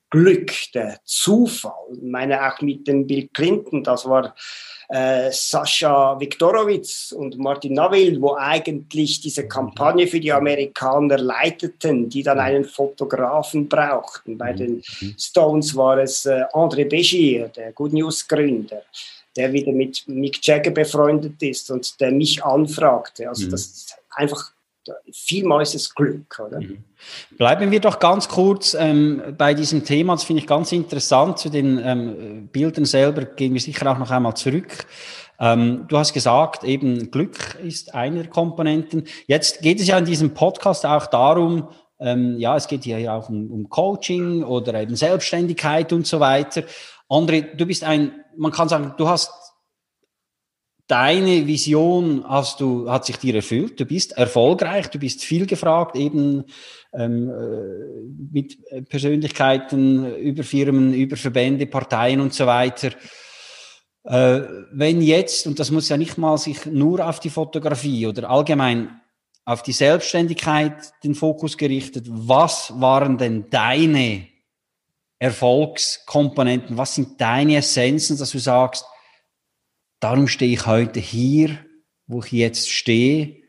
Glück, 0.09 0.51
der 0.73 0.99
Zufall. 1.03 1.73
Ich 1.93 2.01
meine, 2.01 2.47
auch 2.47 2.61
mit 2.61 2.87
dem 2.87 3.05
Bill 3.05 3.29
Clinton, 3.33 3.83
das 3.83 4.05
war 4.05 4.33
äh, 4.89 5.31
Sascha 5.31 6.17
Viktorowitz 6.19 7.11
und 7.11 7.37
Martin 7.37 7.73
Navil, 7.73 8.21
wo 8.21 8.35
eigentlich 8.35 9.19
diese 9.19 9.47
Kampagne 9.47 10.07
für 10.07 10.19
die 10.19 10.31
Amerikaner 10.31 11.17
leiteten, 11.17 12.09
die 12.09 12.23
dann 12.23 12.39
einen 12.39 12.63
Fotografen 12.63 13.67
brauchten. 13.67 14.37
Bei 14.37 14.53
den. 14.53 14.81
Stones 15.17 15.75
war 15.75 15.97
es 15.97 16.25
äh, 16.25 16.43
André 16.53 16.87
Begier, 16.87 17.49
der 17.49 17.73
Good 17.73 17.93
News 17.93 18.25
Gründer, 18.27 18.83
der 19.35 19.51
wieder 19.51 19.73
mit 19.73 20.07
Mick 20.07 20.45
Jagger 20.45 20.71
befreundet 20.71 21.41
ist 21.41 21.69
und 21.69 21.99
der 21.99 22.11
mich 22.11 22.43
anfragte. 22.43 23.27
Also 23.27 23.47
mhm. 23.47 23.51
das 23.51 23.65
ist 23.65 23.97
einfach 24.11 24.51
vielmals 25.11 25.93
Glück. 25.95 26.39
Oder? 26.39 26.59
Mhm. 26.61 26.83
Bleiben 27.37 27.71
wir 27.71 27.79
doch 27.79 27.99
ganz 27.99 28.27
kurz 28.27 28.73
ähm, 28.73 29.21
bei 29.37 29.53
diesem 29.53 29.83
Thema. 29.83 30.13
Das 30.13 30.23
finde 30.23 30.41
ich 30.41 30.47
ganz 30.47 30.71
interessant. 30.71 31.39
Zu 31.39 31.49
den 31.49 31.79
ähm, 31.83 32.47
Bildern 32.51 32.85
selber 32.85 33.25
gehen 33.25 33.53
wir 33.53 33.61
sicher 33.61 33.91
auch 33.91 33.97
noch 33.97 34.11
einmal 34.11 34.35
zurück. 34.35 34.85
Ähm, 35.39 35.85
du 35.87 35.97
hast 35.97 36.13
gesagt, 36.13 36.63
eben 36.63 37.11
Glück 37.11 37.55
ist 37.63 37.93
eine 37.93 38.23
der 38.23 38.29
Komponenten. 38.29 39.03
Jetzt 39.27 39.61
geht 39.61 39.79
es 39.79 39.87
ja 39.87 39.97
in 39.97 40.05
diesem 40.05 40.33
Podcast 40.33 40.85
auch 40.85 41.05
darum, 41.07 41.67
ähm, 41.99 42.37
ja, 42.37 42.55
es 42.55 42.67
geht 42.67 42.83
hier 42.83 43.11
auch 43.11 43.29
um, 43.29 43.51
um 43.51 43.69
Coaching 43.69 44.43
oder 44.43 44.79
eben 44.79 44.95
Selbstständigkeit 44.95 45.91
und 45.93 46.05
so 46.05 46.19
weiter. 46.19 46.63
André, 47.09 47.55
du 47.55 47.65
bist 47.65 47.83
ein, 47.83 48.11
man 48.35 48.51
kann 48.51 48.69
sagen, 48.69 48.93
du 48.97 49.07
hast 49.07 49.31
deine 50.87 51.45
Vision 51.45 52.23
hast 52.27 52.61
du, 52.61 52.89
hat 52.89 53.05
sich 53.05 53.17
dir 53.17 53.35
erfüllt. 53.35 53.79
Du 53.79 53.85
bist 53.85 54.13
erfolgreich, 54.13 54.87
du 54.87 54.99
bist 54.99 55.23
viel 55.23 55.45
gefragt, 55.45 55.95
eben 55.95 56.45
ähm, 56.93 57.29
äh, 57.29 58.31
mit 58.31 58.57
Persönlichkeiten 58.89 60.15
über 60.17 60.43
Firmen, 60.43 60.93
über 60.93 61.17
Verbände, 61.17 61.67
Parteien 61.67 62.21
und 62.21 62.33
so 62.33 62.45
weiter. 62.45 62.91
Äh, 64.03 64.41
wenn 64.71 65.01
jetzt, 65.01 65.47
und 65.47 65.59
das 65.59 65.69
muss 65.71 65.89
ja 65.89 65.97
nicht 65.97 66.17
mal 66.17 66.37
sich 66.37 66.65
nur 66.65 67.05
auf 67.05 67.19
die 67.19 67.29
Fotografie 67.29 68.07
oder 68.07 68.29
allgemein 68.29 69.01
auf 69.43 69.63
die 69.63 69.73
Selbstständigkeit 69.73 70.93
den 71.03 71.15
Fokus 71.15 71.57
gerichtet. 71.57 72.05
Was 72.09 72.73
waren 72.79 73.17
denn 73.17 73.49
deine 73.49 74.27
Erfolgskomponenten? 75.19 76.77
Was 76.77 76.95
sind 76.95 77.19
deine 77.19 77.57
Essenzen, 77.57 78.17
dass 78.17 78.31
du 78.31 78.39
sagst, 78.39 78.85
darum 79.99 80.27
stehe 80.27 80.53
ich 80.53 80.65
heute 80.65 80.99
hier, 80.99 81.57
wo 82.05 82.21
ich 82.21 82.31
jetzt 82.31 82.69
stehe? 82.69 83.43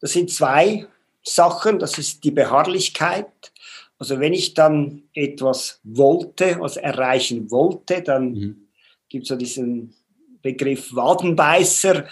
Das 0.00 0.12
sind 0.12 0.30
zwei 0.30 0.86
Sachen. 1.22 1.78
Das 1.78 1.98
ist 1.98 2.24
die 2.24 2.30
Beharrlichkeit. 2.30 3.52
Also 3.98 4.20
wenn 4.20 4.34
ich 4.34 4.54
dann 4.54 5.04
etwas 5.14 5.80
wollte, 5.82 6.60
was 6.60 6.76
erreichen 6.76 7.50
wollte, 7.50 8.02
dann 8.02 8.32
mhm. 8.32 8.68
gibt 9.08 9.22
es 9.22 9.28
so 9.28 9.36
diesen 9.36 9.94
Begriff 10.42 10.94
Wadenbeißer. 10.94 12.04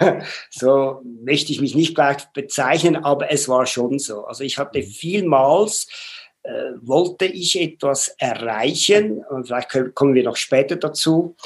so 0.50 1.02
möchte 1.04 1.52
ich 1.52 1.60
mich 1.60 1.76
nicht 1.76 1.94
gleich 1.94 2.24
bezeichnen, 2.32 2.96
aber 2.96 3.30
es 3.30 3.48
war 3.48 3.64
schon 3.66 4.00
so. 4.00 4.24
Also 4.24 4.42
ich 4.42 4.58
hatte 4.58 4.80
mhm. 4.80 4.86
vielmals, 4.86 5.86
wollte 6.80 7.26
ich 7.26 7.60
etwas 7.60 8.08
erreichen, 8.18 9.22
und 9.30 9.46
vielleicht 9.46 9.94
kommen 9.94 10.14
wir 10.14 10.24
noch 10.24 10.36
später 10.36 10.76
dazu, 10.76 11.36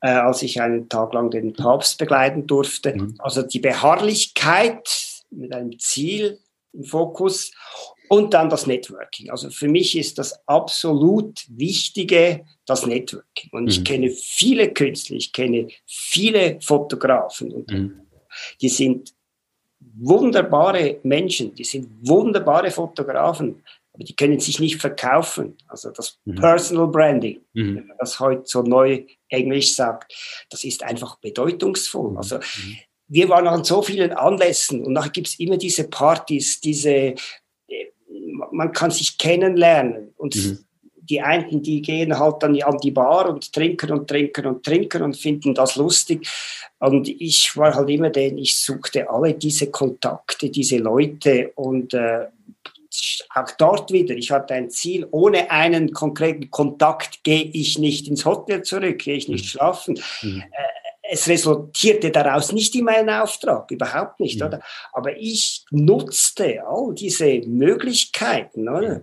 äh, 0.00 0.08
als 0.08 0.42
ich 0.42 0.60
einen 0.60 0.88
Tag 0.88 1.12
lang 1.14 1.30
den 1.30 1.52
Papst 1.52 1.98
begleiten 1.98 2.46
durfte. 2.46 2.94
Mhm. 2.94 3.14
Also 3.18 3.42
die 3.42 3.58
Beharrlichkeit 3.58 4.88
mit 5.30 5.52
einem 5.52 5.78
Ziel 5.78 6.38
im 6.72 6.84
Fokus 6.84 7.50
und 8.08 8.34
dann 8.34 8.48
das 8.48 8.66
Networking. 8.66 9.30
Also 9.30 9.50
für 9.50 9.68
mich 9.68 9.96
ist 9.96 10.18
das 10.18 10.46
absolut 10.46 11.44
Wichtige 11.48 12.44
das 12.66 12.86
Networking. 12.86 13.50
Und 13.52 13.68
ich 13.68 13.80
mhm. 13.80 13.84
kenne 13.84 14.10
viele 14.10 14.72
Künstler, 14.72 15.16
ich 15.16 15.32
kenne 15.32 15.68
viele 15.86 16.60
Fotografen 16.60 17.52
und 17.52 17.70
mhm. 17.70 18.00
die 18.60 18.68
sind 18.68 19.12
wunderbare 19.98 20.98
Menschen, 21.02 21.54
die 21.54 21.64
sind 21.64 21.88
wunderbare 22.02 22.70
Fotografen, 22.70 23.62
aber 23.96 24.04
die 24.04 24.14
können 24.14 24.38
sich 24.38 24.60
nicht 24.60 24.80
verkaufen. 24.80 25.56
Also 25.68 25.90
das 25.90 26.18
mhm. 26.24 26.34
Personal 26.36 26.88
Branding, 26.88 27.40
mhm. 27.54 27.76
wenn 27.76 27.86
man 27.86 27.96
das 27.98 28.20
heute 28.20 28.42
so 28.44 28.62
neu 28.62 29.04
Englisch 29.28 29.74
sagt, 29.74 30.14
das 30.50 30.64
ist 30.64 30.82
einfach 30.82 31.16
bedeutungsvoll. 31.16 32.12
Mhm. 32.12 32.18
Also 32.18 32.36
mhm. 32.36 32.76
wir 33.08 33.28
waren 33.30 33.46
an 33.46 33.64
so 33.64 33.80
vielen 33.80 34.12
Anlässen 34.12 34.84
und 34.84 34.92
nachher 34.92 35.10
gibt 35.10 35.28
es 35.28 35.40
immer 35.40 35.56
diese 35.56 35.88
Partys, 35.88 36.60
diese 36.60 37.14
man 38.52 38.72
kann 38.72 38.90
sich 38.90 39.16
kennenlernen. 39.16 40.12
Und 40.18 40.36
mhm. 40.36 40.58
die 40.96 41.22
einen, 41.22 41.62
die 41.62 41.80
gehen 41.80 42.18
halt 42.18 42.42
dann 42.42 42.60
an 42.62 42.78
die 42.78 42.90
Bar 42.90 43.30
und 43.30 43.50
trinken 43.50 43.92
und 43.92 44.08
trinken 44.08 44.46
und 44.46 44.62
trinken 44.62 45.02
und 45.02 45.16
finden 45.16 45.54
das 45.54 45.76
lustig. 45.76 46.28
Und 46.78 47.08
ich 47.08 47.56
war 47.56 47.74
halt 47.74 47.88
immer 47.88 48.10
den, 48.10 48.36
ich 48.36 48.56
suchte 48.56 49.08
alle 49.08 49.34
diese 49.34 49.70
Kontakte, 49.70 50.50
diese 50.50 50.76
Leute 50.76 51.52
und 51.54 51.94
äh, 51.94 52.26
auch 53.34 53.50
dort 53.58 53.92
wieder, 53.92 54.14
ich 54.14 54.30
hatte 54.30 54.54
ein 54.54 54.70
Ziel, 54.70 55.06
ohne 55.10 55.50
einen 55.50 55.92
konkreten 55.92 56.50
Kontakt 56.50 57.24
gehe 57.24 57.44
ich 57.44 57.78
nicht 57.78 58.08
ins 58.08 58.24
Hotel 58.24 58.62
zurück, 58.62 58.98
gehe 58.98 59.16
ich 59.16 59.28
nicht 59.28 59.44
mhm. 59.44 59.48
schlafen. 59.48 60.00
Mhm. 60.22 60.42
Äh, 60.50 60.76
es 61.08 61.28
resultierte 61.28 62.10
daraus 62.10 62.52
nicht 62.52 62.74
in 62.74 62.84
meinen 62.84 63.10
Auftrag, 63.10 63.70
überhaupt 63.70 64.20
nicht, 64.20 64.40
mhm. 64.40 64.46
oder? 64.46 64.60
Aber 64.92 65.16
ich 65.16 65.64
nutzte 65.70 66.66
all 66.66 66.94
diese 66.94 67.40
Möglichkeiten, 67.46 68.68
oder? 68.68 69.02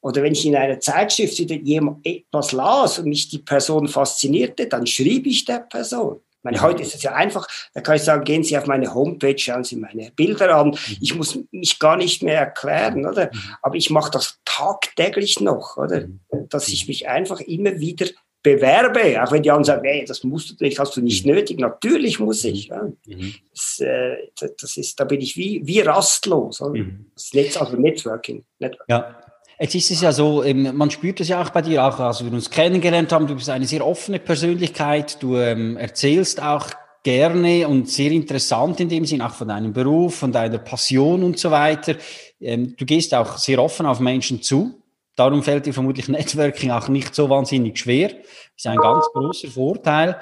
Oder 0.00 0.22
wenn 0.22 0.34
ich 0.34 0.44
in 0.44 0.54
einer 0.54 0.80
Zeitschrift 0.80 1.40
etwas 1.40 2.52
las 2.52 2.98
und 2.98 3.06
mich 3.06 3.28
die 3.30 3.38
Person 3.38 3.88
faszinierte, 3.88 4.66
dann 4.66 4.86
schrieb 4.86 5.26
ich 5.26 5.46
der 5.46 5.60
Person. 5.60 6.20
Ich 6.44 6.50
meine, 6.50 6.60
heute 6.60 6.82
ist 6.82 6.94
es 6.94 7.02
ja 7.02 7.14
einfach, 7.14 7.48
da 7.72 7.80
kann 7.80 7.96
ich 7.96 8.02
sagen, 8.02 8.22
gehen 8.22 8.44
Sie 8.44 8.58
auf 8.58 8.66
meine 8.66 8.92
Homepage, 8.92 9.38
schauen 9.38 9.64
Sie 9.64 9.76
meine 9.76 10.10
Bilder 10.14 10.54
an. 10.54 10.68
Mhm. 10.68 10.96
Ich 11.00 11.14
muss 11.14 11.38
mich 11.52 11.78
gar 11.78 11.96
nicht 11.96 12.22
mehr 12.22 12.38
erklären, 12.38 13.06
oder? 13.06 13.30
Mhm. 13.32 13.40
Aber 13.62 13.76
ich 13.76 13.88
mache 13.88 14.10
das 14.10 14.38
tagtäglich 14.44 15.40
noch, 15.40 15.78
oder? 15.78 16.04
Dass 16.50 16.68
ich 16.68 16.86
mich 16.86 17.08
einfach 17.08 17.40
immer 17.40 17.78
wieder 17.80 18.08
bewerbe, 18.42 19.22
auch 19.22 19.32
wenn 19.32 19.42
die 19.42 19.50
anderen 19.50 19.64
sagen, 19.64 19.84
hey, 19.84 20.04
das 20.04 20.22
musst 20.22 20.50
du 20.50 20.62
nicht, 20.62 20.78
hast 20.78 20.94
du 20.94 21.00
nicht 21.00 21.24
mhm. 21.24 21.32
nötig. 21.32 21.58
Natürlich 21.58 22.20
muss 22.20 22.44
ich. 22.44 22.66
Ja. 22.66 22.92
Mhm. 23.06 23.34
Das, 23.50 23.80
äh, 23.80 24.16
das, 24.60 24.76
ist, 24.76 25.00
da 25.00 25.04
bin 25.04 25.22
ich 25.22 25.38
wie, 25.38 25.62
wie 25.64 25.80
rastlos. 25.80 26.60
Mhm. 26.60 27.06
Das 27.14 27.32
Netz, 27.32 27.56
also 27.56 27.74
Networking. 27.76 28.44
Networking. 28.58 28.94
Ja. 28.94 29.23
Jetzt 29.58 29.74
ist 29.74 29.90
es 29.90 30.00
ja 30.00 30.12
so, 30.12 30.44
man 30.52 30.90
spürt 30.90 31.20
es 31.20 31.28
ja 31.28 31.40
auch 31.40 31.50
bei 31.50 31.62
dir, 31.62 31.84
auch 31.84 31.98
als 32.00 32.24
wir 32.24 32.32
uns 32.32 32.50
kennengelernt 32.50 33.12
haben, 33.12 33.26
du 33.26 33.34
bist 33.36 33.48
eine 33.48 33.66
sehr 33.66 33.86
offene 33.86 34.18
Persönlichkeit, 34.18 35.22
du 35.22 35.36
ähm, 35.36 35.76
erzählst 35.76 36.42
auch 36.42 36.70
gerne 37.04 37.68
und 37.68 37.88
sehr 37.88 38.10
interessant 38.10 38.80
in 38.80 38.88
dem 38.88 39.04
Sinn, 39.04 39.22
auch 39.22 39.34
von 39.34 39.46
deinem 39.46 39.72
Beruf, 39.72 40.16
von 40.16 40.32
deiner 40.32 40.58
Passion 40.58 41.22
und 41.22 41.38
so 41.38 41.50
weiter. 41.50 41.94
Ähm, 42.40 42.74
du 42.76 42.84
gehst 42.84 43.14
auch 43.14 43.36
sehr 43.36 43.62
offen 43.62 43.86
auf 43.86 44.00
Menschen 44.00 44.42
zu. 44.42 44.82
Darum 45.14 45.42
fällt 45.44 45.66
dir 45.66 45.74
vermutlich 45.74 46.08
Networking 46.08 46.72
auch 46.72 46.88
nicht 46.88 47.14
so 47.14 47.30
wahnsinnig 47.30 47.78
schwer. 47.78 48.10
Ist 48.56 48.66
ein 48.66 48.78
ganz 48.78 49.06
großer 49.12 49.48
Vorteil. 49.48 50.16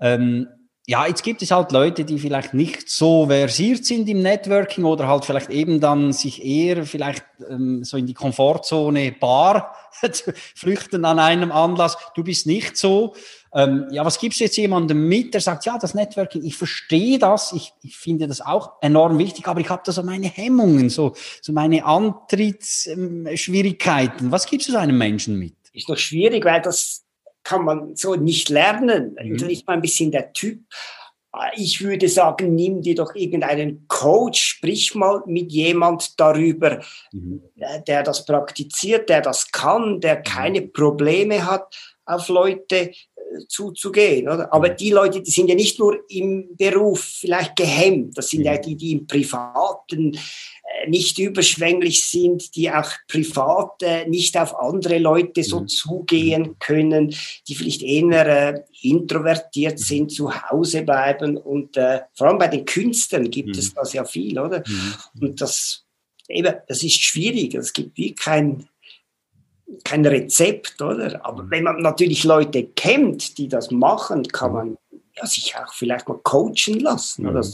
Ähm, 0.00 0.46
ja, 0.88 1.04
jetzt 1.04 1.24
gibt 1.24 1.42
es 1.42 1.50
halt 1.50 1.72
Leute, 1.72 2.04
die 2.04 2.16
vielleicht 2.16 2.54
nicht 2.54 2.88
so 2.88 3.26
versiert 3.26 3.84
sind 3.84 4.08
im 4.08 4.22
Networking 4.22 4.84
oder 4.84 5.08
halt 5.08 5.24
vielleicht 5.24 5.50
eben 5.50 5.80
dann 5.80 6.12
sich 6.12 6.44
eher 6.44 6.86
vielleicht 6.86 7.24
ähm, 7.50 7.82
so 7.82 7.96
in 7.96 8.06
die 8.06 8.14
Komfortzone 8.14 9.10
Bar 9.10 9.74
flüchten 10.54 11.04
an 11.04 11.18
einem 11.18 11.50
Anlass. 11.50 11.98
Du 12.14 12.22
bist 12.22 12.46
nicht 12.46 12.76
so. 12.76 13.16
Ähm, 13.52 13.88
ja, 13.90 14.04
was 14.04 14.20
gibst 14.20 14.38
du 14.38 14.44
jetzt 14.44 14.56
jemandem 14.58 15.08
mit, 15.08 15.34
der 15.34 15.40
sagt, 15.40 15.66
ja, 15.66 15.76
das 15.76 15.94
Networking, 15.94 16.44
ich 16.44 16.56
verstehe 16.56 17.18
das, 17.18 17.52
ich, 17.52 17.72
ich 17.82 17.96
finde 17.96 18.28
das 18.28 18.40
auch 18.40 18.74
enorm 18.80 19.18
wichtig, 19.18 19.48
aber 19.48 19.58
ich 19.60 19.68
habe 19.68 19.82
da 19.84 19.90
so 19.90 20.04
meine 20.04 20.28
Hemmungen, 20.28 20.88
so, 20.88 21.14
so 21.42 21.52
meine 21.52 21.84
Antrittsschwierigkeiten. 21.84 24.30
Was 24.30 24.46
gibst 24.46 24.68
du 24.68 24.72
so 24.72 24.78
einem 24.78 24.98
Menschen 24.98 25.36
mit? 25.36 25.56
Ist 25.72 25.88
noch 25.88 25.98
schwierig, 25.98 26.44
weil 26.44 26.62
das 26.62 27.05
kann 27.46 27.64
man 27.64 27.94
so 27.94 28.16
nicht 28.16 28.48
lernen. 28.48 29.16
Mhm. 29.22 29.38
Da 29.38 29.46
ist 29.46 29.66
man 29.66 29.76
ein 29.76 29.82
bisschen 29.82 30.10
der 30.10 30.32
Typ. 30.32 30.62
Ich 31.54 31.82
würde 31.82 32.08
sagen, 32.08 32.54
nimm 32.54 32.80
dir 32.80 32.94
doch 32.94 33.14
irgendeinen 33.14 33.86
Coach, 33.88 34.42
sprich 34.42 34.94
mal 34.94 35.22
mit 35.26 35.52
jemand 35.52 36.18
darüber, 36.18 36.82
mhm. 37.12 37.42
Äh, 37.56 37.82
der 37.82 38.02
das 38.02 38.24
praktiziert, 38.24 39.08
der 39.08 39.20
das 39.20 39.52
kann, 39.52 40.00
der 40.00 40.18
mhm. 40.18 40.22
keine 40.24 40.62
Probleme 40.62 41.46
hat, 41.46 41.76
auf 42.04 42.28
Leute 42.28 42.92
zuzugehen. 43.48 44.28
Oder? 44.28 44.52
Aber 44.52 44.68
die 44.68 44.90
Leute, 44.90 45.22
die 45.22 45.30
sind 45.30 45.48
ja 45.48 45.54
nicht 45.54 45.78
nur 45.78 45.98
im 46.08 46.56
Beruf 46.56 47.00
vielleicht 47.20 47.56
gehemmt, 47.56 48.16
das 48.16 48.30
sind 48.30 48.42
ja 48.42 48.52
mhm. 48.54 48.62
die, 48.62 48.76
die 48.76 48.92
im 48.92 49.06
Privaten 49.06 50.14
äh, 50.14 50.88
nicht 50.88 51.18
überschwänglich 51.18 52.04
sind, 52.04 52.54
die 52.56 52.70
auch 52.70 52.90
privat 53.08 53.82
äh, 53.82 54.08
nicht 54.08 54.36
auf 54.36 54.58
andere 54.58 54.98
Leute 54.98 55.44
so 55.44 55.60
mhm. 55.60 55.68
zugehen 55.68 56.58
können, 56.58 57.14
die 57.48 57.54
vielleicht 57.54 57.82
eher 57.82 58.26
äh, 58.26 58.60
introvertiert 58.82 59.78
mhm. 59.78 59.82
sind, 59.82 60.12
zu 60.12 60.32
Hause 60.32 60.82
bleiben. 60.82 61.36
Und 61.36 61.76
äh, 61.76 62.00
vor 62.14 62.28
allem 62.28 62.38
bei 62.38 62.48
den 62.48 62.64
Künstlern 62.64 63.30
gibt 63.30 63.56
es 63.56 63.74
das 63.74 63.92
ja 63.92 64.04
viel, 64.04 64.38
oder? 64.38 64.62
Und 65.20 65.40
das, 65.40 65.84
eben, 66.28 66.54
das 66.68 66.82
ist 66.82 67.02
schwierig. 67.02 67.54
Es 67.54 67.72
gibt 67.72 67.96
wie 67.96 68.14
kein 68.14 68.68
kein 69.84 70.06
Rezept, 70.06 70.80
oder? 70.80 71.24
Aber 71.24 71.44
mhm. 71.44 71.50
wenn 71.50 71.64
man 71.64 71.82
natürlich 71.82 72.24
Leute 72.24 72.64
kennt, 72.64 73.38
die 73.38 73.48
das 73.48 73.70
machen, 73.70 74.26
kann 74.28 74.52
man 74.52 74.78
ja, 75.16 75.26
sich 75.26 75.54
auch 75.56 75.72
vielleicht 75.72 76.08
mal 76.08 76.18
coachen 76.22 76.80
lassen. 76.80 77.26
Oder? 77.26 77.40
Das, 77.40 77.52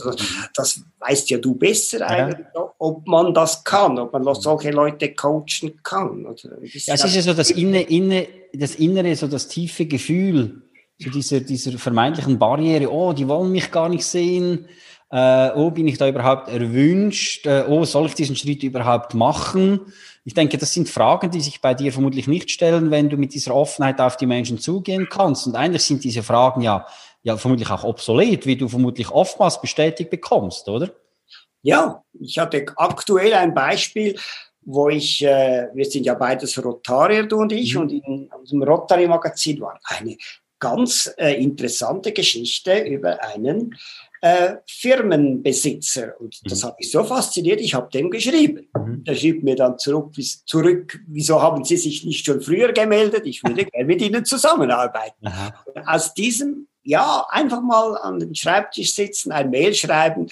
das 0.55 0.81
weißt 0.99 1.31
ja 1.31 1.39
du 1.39 1.55
besser 1.55 2.07
eigentlich, 2.07 2.47
ob 2.79 3.07
man 3.07 3.33
das 3.33 3.63
kann, 3.63 3.99
ob 3.99 4.13
man 4.13 4.35
solche 4.35 4.71
Leute 4.71 5.15
coachen 5.15 5.81
kann. 5.83 6.27
Oder? 6.27 6.59
Das, 6.61 6.87
ja, 6.87 6.95
es 6.95 7.05
ist 7.05 7.15
ja 7.15 7.23
so 7.23 7.35
das, 7.35 7.51
Inne, 7.51 7.83
Inne, 7.83 8.27
das 8.53 8.75
Innere, 8.75 9.15
so 9.15 9.29
das 9.29 9.49
tiefe 9.49 9.87
Gefühl, 9.87 10.63
so 10.99 11.11
dieser, 11.11 11.41
dieser 11.41 11.79
vermeintlichen 11.79 12.39
Barriere, 12.39 12.91
oh, 12.91 13.13
die 13.13 13.29
wollen 13.29 13.53
mich 13.53 13.71
gar 13.71 13.89
nicht 13.89 14.05
sehen, 14.05 14.67
äh, 15.13 15.51
oh, 15.55 15.71
bin 15.71 15.87
ich 15.87 15.99
da 15.99 16.09
überhaupt 16.09 16.49
erwünscht, 16.49 17.47
äh, 17.47 17.65
oh, 17.69 17.85
soll 17.85 18.07
ich 18.07 18.15
diesen 18.15 18.35
Schritt 18.35 18.63
überhaupt 18.63 19.13
machen? 19.13 19.93
Ich 20.25 20.33
denke, 20.33 20.57
das 20.57 20.73
sind 20.73 20.89
Fragen, 20.89 21.31
die 21.31 21.43
sich 21.43 21.61
bei 21.61 21.75
dir 21.75 21.93
vermutlich 21.93 22.27
nicht 22.27 22.51
stellen, 22.51 22.91
wenn 22.91 23.11
du 23.11 23.19
mit 23.19 23.35
dieser 23.35 23.55
Offenheit 23.55 24.01
auf 24.01 24.17
die 24.17 24.25
Menschen 24.25 24.59
zugehen 24.59 25.09
kannst. 25.11 25.47
Und 25.47 25.55
eigentlich 25.55 25.83
sind 25.83 26.03
diese 26.03 26.23
Fragen 26.23 26.63
ja, 26.63 26.87
ja 27.23 27.37
vermutlich 27.37 27.69
auch 27.71 27.85
obsolet, 27.85 28.47
wie 28.47 28.57
du 28.57 28.69
vermutlich 28.69 29.11
oftmals 29.11 29.61
bestätigt 29.61 30.09
bekommst, 30.09 30.67
oder? 30.69 30.91
Ja, 31.61 32.03
ich 32.19 32.39
hatte 32.39 32.65
aktuell 32.77 33.35
ein 33.35 33.53
Beispiel, 33.53 34.19
wo 34.63 34.89
ich, 34.89 35.23
äh, 35.23 35.69
wir 35.75 35.85
sind 35.85 36.07
ja 36.07 36.15
beides 36.15 36.63
Rotarier, 36.65 37.27
du 37.27 37.37
und 37.37 37.53
ich, 37.53 37.75
mhm. 37.75 37.81
und 37.83 37.93
in 37.93 38.31
unserem 38.41 38.63
Rotary-Magazin 38.63 39.61
war 39.61 39.79
eine 39.85 40.17
ganz 40.59 41.13
äh, 41.19 41.35
interessante 41.43 42.13
Geschichte 42.13 42.79
über 42.79 43.23
einen 43.23 43.77
äh, 44.23 44.59
Firmenbesitzer. 44.69 46.15
Und 46.21 46.41
mhm. 46.43 46.49
das 46.49 46.63
hat 46.65 46.79
mich 46.79 46.91
so 46.91 47.03
fasziniert, 47.03 47.61
ich 47.61 47.75
habe 47.75 47.91
dem 47.91 48.09
geschrieben. 48.09 48.69
Mhm. 48.75 49.05
Der 49.05 49.17
schrieb 49.17 49.43
mir 49.43 49.57
dann 49.57 49.79
zurück, 49.79 50.15
zurück, 50.47 51.01
wieso 51.09 51.43
haben 51.43 51.65
Sie 51.65 51.77
sich 51.77 52.05
nicht 52.05 52.25
schon 52.25 52.41
früher 52.41 52.73
gemeldet? 52.73 53.27
Ich 53.27 53.43
würde 53.43 53.65
gerne 53.67 53.85
mit 53.85 54.01
Ihnen 54.01 54.25
zusammenarbeiten. 54.25 55.29
Aus 55.87 56.15
diesem, 56.15 56.69
ja, 56.85 57.27
einfach 57.31 57.61
mal 57.61 57.99
an 57.99 58.21
den 58.21 58.35
Schreibtisch 58.35 58.95
sitzen, 58.95 59.33
ein 59.33 59.51
Mail 59.51 59.75
schreiben, 59.75 60.29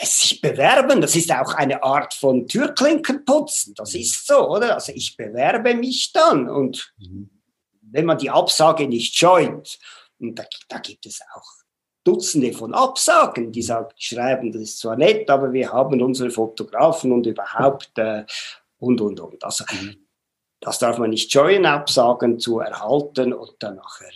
sich 0.00 0.40
bewerben, 0.42 1.00
das 1.00 1.16
ist 1.16 1.32
auch 1.32 1.54
eine 1.54 1.82
Art 1.82 2.14
von 2.14 2.46
Türklinkenputzen. 2.46 3.74
Das 3.74 3.94
mhm. 3.94 4.00
ist 4.00 4.26
so, 4.26 4.48
oder? 4.50 4.74
Also 4.74 4.92
ich 4.94 5.16
bewerbe 5.16 5.74
mich 5.74 6.12
dann 6.12 6.48
und 6.48 6.92
mhm. 6.98 7.30
wenn 7.80 8.04
man 8.04 8.18
die 8.18 8.30
Absage 8.30 8.86
nicht 8.86 9.16
scheut, 9.16 9.78
und 10.20 10.38
da, 10.38 10.44
da 10.68 10.78
gibt 10.78 11.06
es 11.06 11.20
auch 11.34 11.57
Dutzende 12.04 12.52
von 12.52 12.74
Absagen, 12.74 13.52
die 13.52 13.62
sagen, 13.62 13.90
schreiben, 13.96 14.52
das 14.52 14.62
ist 14.62 14.78
zwar 14.78 14.96
nett, 14.96 15.28
aber 15.30 15.52
wir 15.52 15.72
haben 15.72 16.00
unsere 16.00 16.30
Fotografen 16.30 17.12
und 17.12 17.26
überhaupt 17.26 17.90
äh, 17.96 18.24
und 18.78 19.00
und 19.00 19.20
und. 19.20 19.44
Also 19.44 19.64
mhm. 19.70 19.96
das 20.60 20.78
darf 20.78 20.98
man 20.98 21.10
nicht 21.10 21.30
scheuen, 21.30 21.66
Absagen 21.66 22.38
zu 22.38 22.60
erhalten 22.60 23.32
und 23.32 23.54
dann 23.58 23.76
nachher 23.76 24.10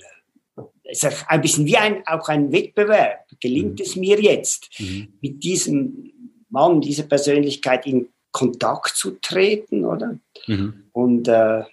es 0.93 1.03
ist 1.03 1.25
ein 1.29 1.41
bisschen 1.41 1.65
wie 1.65 1.77
ein, 1.77 2.07
auch 2.07 2.29
ein 2.29 2.53
Wettbewerb. 2.53 3.27
Gelingt 3.41 3.79
mhm. 3.79 3.85
es 3.85 3.97
mir 3.97 4.21
jetzt, 4.21 4.69
mhm. 4.79 5.15
mit 5.23 5.43
diesem 5.43 6.13
Mann, 6.51 6.83
dieser 6.83 7.05
Persönlichkeit 7.05 7.87
in 7.87 8.09
Kontakt 8.31 8.97
zu 8.97 9.13
treten, 9.13 9.85
oder? 9.85 10.19
Mhm. 10.47 10.85
Und 10.93 11.29
äh, 11.29 11.65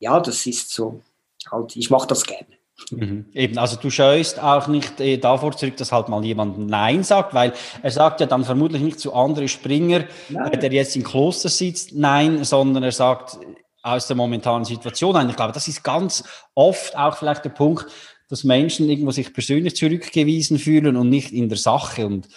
ja, 0.00 0.20
das 0.20 0.46
ist 0.46 0.70
so, 0.70 1.00
halt, 1.50 1.76
ich 1.76 1.90
mache 1.90 2.08
das 2.08 2.24
gerne. 2.24 2.46
Mhm. 2.90 3.26
Eben, 3.32 3.58
also 3.58 3.76
du 3.76 3.90
scheust 3.90 4.40
auch 4.40 4.68
nicht 4.68 5.00
äh, 5.00 5.16
davor 5.16 5.56
zurück, 5.56 5.76
dass 5.78 5.92
halt 5.92 6.08
mal 6.08 6.24
jemand 6.24 6.58
Nein 6.58 7.02
sagt, 7.04 7.32
weil 7.32 7.52
er 7.82 7.90
sagt 7.90 8.20
ja 8.20 8.26
dann 8.26 8.44
vermutlich 8.44 8.82
nicht 8.82 9.00
zu 9.00 9.14
André 9.14 9.48
Springer, 9.48 10.04
äh, 10.30 10.58
der 10.58 10.72
jetzt 10.72 10.94
im 10.94 11.02
Kloster 11.02 11.48
sitzt, 11.48 11.94
Nein, 11.94 12.44
sondern 12.44 12.82
er 12.82 12.92
sagt 12.92 13.38
aus 13.82 14.06
der 14.06 14.16
momentanen 14.16 14.64
Situation 14.64 15.16
ein. 15.16 15.30
Ich 15.30 15.36
glaube, 15.36 15.52
das 15.52 15.68
ist 15.68 15.82
ganz 15.82 16.24
oft 16.54 16.96
auch 16.96 17.16
vielleicht 17.16 17.44
der 17.44 17.50
Punkt, 17.50 17.86
dass 18.28 18.44
Menschen 18.44 18.88
irgendwo 18.88 19.12
sich 19.12 19.32
persönlich 19.32 19.76
zurückgewiesen 19.76 20.58
fühlen 20.58 20.96
und 20.96 21.08
nicht 21.08 21.32
in 21.32 21.48
der 21.48 21.58
Sache. 21.58 22.06
Und 22.06 22.28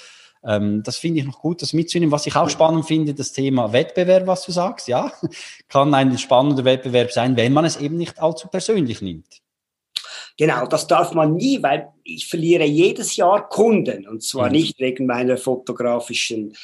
ähm, 0.44 0.84
das 0.84 0.98
finde 0.98 1.20
ich 1.20 1.26
noch 1.26 1.40
gut, 1.40 1.62
das 1.62 1.74
mitzunehmen. 1.74 2.12
Was 2.12 2.28
ich 2.28 2.36
auch 2.36 2.50
spannend 2.50 2.86
finde, 2.86 3.14
das 3.14 3.32
Thema 3.32 3.74
Wettbewerb, 3.74 4.28
was 4.28 4.46
du 4.46 4.52
sagst, 4.52 4.88
ja, 4.88 5.12
kann 5.68 5.94
ein 5.94 6.18
spannender 6.18 6.64
Wettbewerb 6.66 7.12
sein, 7.12 7.36
wenn 7.36 7.52
man 7.54 7.66
es 7.66 7.78
eben 7.78 7.98
nicht 7.98 8.20
allzu 8.20 8.48
persönlich 8.48 9.02
nimmt. 9.02 9.42
Genau, 10.40 10.66
das 10.68 10.88
darf 10.88 11.14
man 11.14 11.36
nie, 11.36 11.62
weil 11.62 11.90
ich 12.06 12.26
verliere 12.26 12.64
jedes 12.64 13.18
Jahr 13.18 13.50
Kunden 13.50 14.08
und 14.08 14.24
zwar 14.24 14.46
mhm. 14.46 14.54
nicht 14.54 14.80
wegen 14.80 15.06
meiner 15.06 15.36
fotografischen 15.36 16.56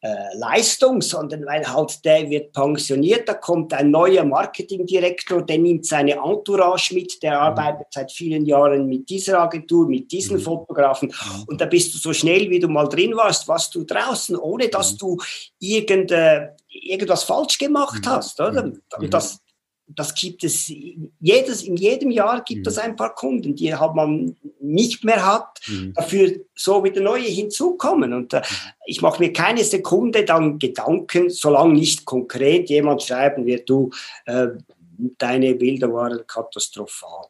äh, 0.00 0.14
Leistung, 0.34 1.02
sondern 1.02 1.44
weil 1.44 1.70
halt 1.70 2.02
der 2.06 2.30
wird 2.30 2.54
pensioniert, 2.54 3.28
da 3.28 3.34
kommt 3.34 3.74
ein 3.74 3.90
neuer 3.90 4.24
Marketingdirektor, 4.24 5.42
der 5.42 5.58
nimmt 5.58 5.84
seine 5.84 6.12
Entourage 6.12 6.94
mit, 6.94 7.22
der 7.22 7.32
mhm. 7.32 7.36
arbeitet 7.36 7.88
seit 7.90 8.10
vielen 8.12 8.46
Jahren 8.46 8.86
mit 8.86 9.10
dieser 9.10 9.40
Agentur, 9.40 9.86
mit 9.86 10.10
diesen 10.10 10.38
mhm. 10.38 10.40
Fotografen 10.40 11.08
mhm. 11.08 11.42
und 11.48 11.60
da 11.60 11.66
bist 11.66 11.92
du 11.92 11.98
so 11.98 12.14
schnell, 12.14 12.48
wie 12.48 12.60
du 12.60 12.68
mal 12.68 12.88
drin 12.88 13.14
warst, 13.14 13.46
warst 13.46 13.74
du 13.74 13.84
draußen, 13.84 14.36
ohne 14.38 14.68
dass 14.68 14.96
du 14.96 15.18
irgend, 15.58 16.12
äh, 16.12 16.48
irgendwas 16.70 17.24
falsch 17.24 17.58
gemacht 17.58 18.06
hast, 18.06 18.40
oder? 18.40 18.72
Und 18.98 19.12
das, 19.12 19.38
das 19.88 20.14
gibt 20.14 20.44
es 20.44 20.70
jedes, 21.20 21.62
in 21.62 21.76
jedem 21.76 22.10
Jahr 22.10 22.42
gibt 22.44 22.66
es 22.66 22.78
ein 22.78 22.96
paar 22.96 23.14
Kunden, 23.14 23.54
die 23.54 23.74
halt 23.74 23.94
man 23.94 24.36
nicht 24.60 25.04
mehr 25.04 25.24
hat, 25.24 25.60
mhm. 25.66 25.94
dafür 25.94 26.40
so 26.54 26.84
wieder 26.84 27.00
neue 27.00 27.24
hinzukommen. 27.24 28.12
Und 28.12 28.34
äh, 28.34 28.42
ich 28.86 29.00
mache 29.00 29.22
mir 29.22 29.32
keine 29.32 29.64
Sekunde 29.64 30.24
dann 30.24 30.58
Gedanken, 30.58 31.30
solange 31.30 31.74
nicht 31.74 32.04
konkret 32.04 32.68
jemand 32.68 33.02
schreiben 33.02 33.46
wird, 33.46 33.68
du, 33.68 33.90
äh, 34.26 34.48
deine 34.98 35.54
Bilder 35.54 35.92
waren 35.92 36.26
katastrophal. 36.26 37.26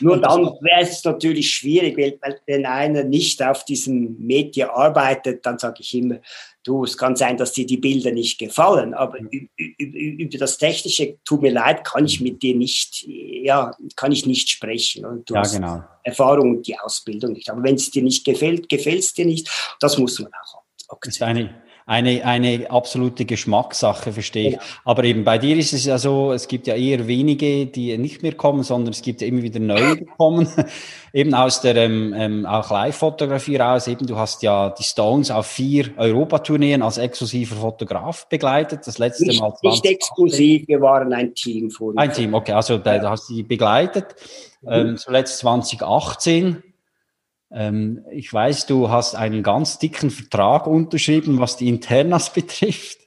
Nur 0.00 0.20
dann 0.20 0.44
wäre 0.60 0.82
es 0.82 1.02
natürlich 1.04 1.50
schwierig, 1.50 1.96
weil, 1.96 2.40
wenn 2.46 2.66
einer 2.66 3.04
nicht 3.04 3.42
auf 3.42 3.64
diesem 3.64 4.16
Media 4.18 4.70
arbeitet, 4.70 5.44
dann 5.46 5.58
sage 5.58 5.76
ich 5.80 5.94
immer, 5.94 6.20
du, 6.62 6.84
es 6.84 6.96
kann 6.96 7.16
sein, 7.16 7.36
dass 7.36 7.52
dir 7.52 7.66
die 7.66 7.78
Bilder 7.78 8.12
nicht 8.12 8.38
gefallen, 8.38 8.94
aber 8.94 9.18
über 9.56 10.38
das 10.38 10.58
Technische, 10.58 11.18
tut 11.24 11.42
mir 11.42 11.52
leid, 11.52 11.84
kann 11.84 12.04
ich 12.04 12.20
mit 12.20 12.42
dir 12.42 12.54
nicht, 12.54 13.04
ja, 13.06 13.74
kann 13.96 14.12
ich 14.12 14.26
nicht 14.26 14.50
sprechen. 14.50 15.06
Und 15.06 15.28
du 15.28 15.34
ja, 15.34 15.42
genau. 15.42 15.82
Erfahrung 16.02 16.56
und 16.56 16.66
die 16.66 16.78
Ausbildung 16.78 17.32
nicht. 17.32 17.48
Aber 17.50 17.62
wenn 17.62 17.76
es 17.76 17.90
dir 17.90 18.02
nicht 18.02 18.24
gefällt, 18.24 18.68
gefällt 18.68 19.00
es 19.00 19.14
dir 19.14 19.26
nicht, 19.26 19.48
das 19.80 19.98
muss 19.98 20.18
man 20.18 20.30
auch 20.32 20.62
akzeptieren 20.88 21.50
eine, 21.86 22.24
eine 22.24 22.70
absolute 22.70 23.26
Geschmackssache, 23.26 24.12
verstehe 24.12 24.48
ich. 24.48 24.54
Ja. 24.54 24.60
Aber 24.84 25.04
eben 25.04 25.24
bei 25.24 25.36
dir 25.36 25.56
ist 25.56 25.74
es 25.74 25.84
ja 25.84 25.98
so, 25.98 26.32
es 26.32 26.48
gibt 26.48 26.66
ja 26.66 26.74
eher 26.74 27.06
wenige, 27.06 27.66
die 27.66 27.96
nicht 27.98 28.22
mehr 28.22 28.34
kommen, 28.34 28.62
sondern 28.62 28.92
es 28.92 29.02
gibt 29.02 29.20
ja 29.20 29.26
immer 29.26 29.42
wieder 29.42 29.60
neue, 29.60 29.96
die 29.96 30.06
kommen. 30.06 30.48
eben 31.12 31.34
aus 31.34 31.60
der 31.60 31.76
ähm, 31.76 32.14
ähm, 32.16 32.46
auch 32.46 32.70
Live-Fotografie 32.70 33.56
raus. 33.56 33.86
Eben, 33.86 34.06
du 34.06 34.16
hast 34.16 34.42
ja 34.42 34.70
die 34.70 34.82
Stones 34.82 35.30
auf 35.30 35.46
vier 35.46 35.90
Europatourneen 35.96 36.82
als 36.82 36.96
exklusiver 36.96 37.56
Fotograf 37.56 38.28
begleitet. 38.28 38.86
Das 38.86 38.98
letzte 38.98 39.26
nicht, 39.26 39.40
Mal. 39.40 39.54
2018. 39.60 39.70
Nicht 39.70 39.86
exklusiv, 39.86 40.68
wir 40.68 40.80
waren 40.80 41.12
ein 41.12 41.34
Team 41.34 41.70
von. 41.70 41.98
Ein 41.98 42.12
Team, 42.12 42.32
okay. 42.32 42.52
Also 42.52 42.78
da, 42.78 42.98
da 42.98 43.10
hast 43.10 43.28
du 43.28 43.34
die 43.34 43.42
begleitet. 43.42 44.16
Mhm. 44.62 44.72
Ähm, 44.72 44.96
zuletzt 44.96 45.38
2018. 45.38 46.62
Ähm, 47.50 48.04
ich 48.10 48.32
weiß, 48.32 48.66
du 48.66 48.90
hast 48.90 49.14
einen 49.14 49.42
ganz 49.42 49.78
dicken 49.78 50.10
Vertrag 50.10 50.66
unterschrieben, 50.66 51.38
was 51.38 51.56
die 51.56 51.68
Internas 51.68 52.32
betrifft. 52.32 52.98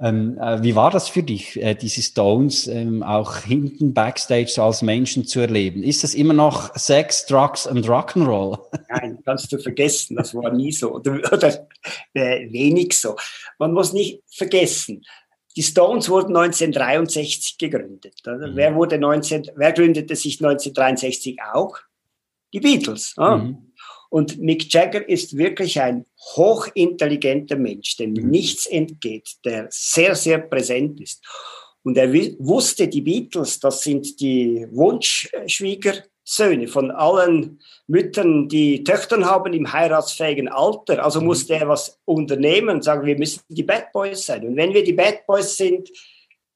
Ähm, 0.00 0.38
äh, 0.38 0.62
wie 0.62 0.74
war 0.74 0.90
das 0.90 1.08
für 1.08 1.22
dich, 1.22 1.60
äh, 1.62 1.74
diese 1.74 2.02
Stones 2.02 2.66
ähm, 2.66 3.04
auch 3.04 3.36
hinten 3.38 3.94
backstage 3.94 4.60
als 4.60 4.82
Menschen 4.82 5.24
zu 5.24 5.40
erleben? 5.40 5.84
Ist 5.84 6.02
das 6.02 6.14
immer 6.14 6.34
noch 6.34 6.74
Sex, 6.74 7.26
Drugs 7.26 7.66
und 7.66 7.86
Rock'n'Roll? 7.86 8.58
Nein, 8.88 9.18
kannst 9.24 9.52
du 9.52 9.58
vergessen. 9.58 10.16
Das 10.16 10.34
war 10.34 10.52
nie 10.52 10.72
so 10.72 10.94
oder, 10.94 11.20
oder 11.32 11.68
äh, 12.12 12.50
wenig 12.52 12.98
so. 12.98 13.16
Man 13.58 13.72
muss 13.72 13.92
nicht 13.92 14.20
vergessen. 14.28 15.02
Die 15.56 15.62
Stones 15.62 16.08
wurden 16.08 16.36
1963 16.36 17.58
gegründet. 17.58 18.20
Mhm. 18.26 18.50
Wer 18.54 18.74
wurde 18.74 18.98
19, 18.98 19.52
wer 19.54 19.72
gründete 19.72 20.16
sich 20.16 20.40
1963 20.40 21.38
auch? 21.52 21.78
Die 22.54 22.60
Beatles. 22.60 23.14
Ja. 23.18 23.36
Mhm. 23.36 23.72
Und 24.08 24.38
Mick 24.38 24.72
Jagger 24.72 25.06
ist 25.08 25.36
wirklich 25.36 25.80
ein 25.80 26.06
hochintelligenter 26.36 27.56
Mensch, 27.56 27.96
dem 27.96 28.12
mhm. 28.12 28.30
nichts 28.30 28.66
entgeht, 28.66 29.28
der 29.44 29.66
sehr, 29.70 30.14
sehr 30.14 30.38
präsent 30.38 31.00
ist. 31.00 31.20
Und 31.82 31.98
er 31.98 32.12
wusste, 32.38 32.86
die 32.86 33.02
Beatles, 33.02 33.58
das 33.58 33.82
sind 33.82 34.20
die 34.20 34.66
Wunschschwiegersöhne 34.70 36.68
von 36.68 36.92
allen 36.92 37.60
Müttern, 37.88 38.48
die 38.48 38.84
Töchtern 38.84 39.26
haben 39.26 39.52
im 39.52 39.70
heiratsfähigen 39.72 40.48
Alter. 40.48 41.04
Also 41.04 41.20
mhm. 41.20 41.26
musste 41.26 41.56
er 41.56 41.68
was 41.68 41.98
unternehmen 42.04 42.76
und 42.76 42.84
sagen, 42.84 43.04
wir 43.04 43.18
müssen 43.18 43.42
die 43.48 43.64
Bad 43.64 43.92
Boys 43.92 44.24
sein. 44.24 44.46
Und 44.46 44.56
wenn 44.56 44.72
wir 44.72 44.84
die 44.84 44.92
Bad 44.92 45.26
Boys 45.26 45.56
sind, 45.56 45.90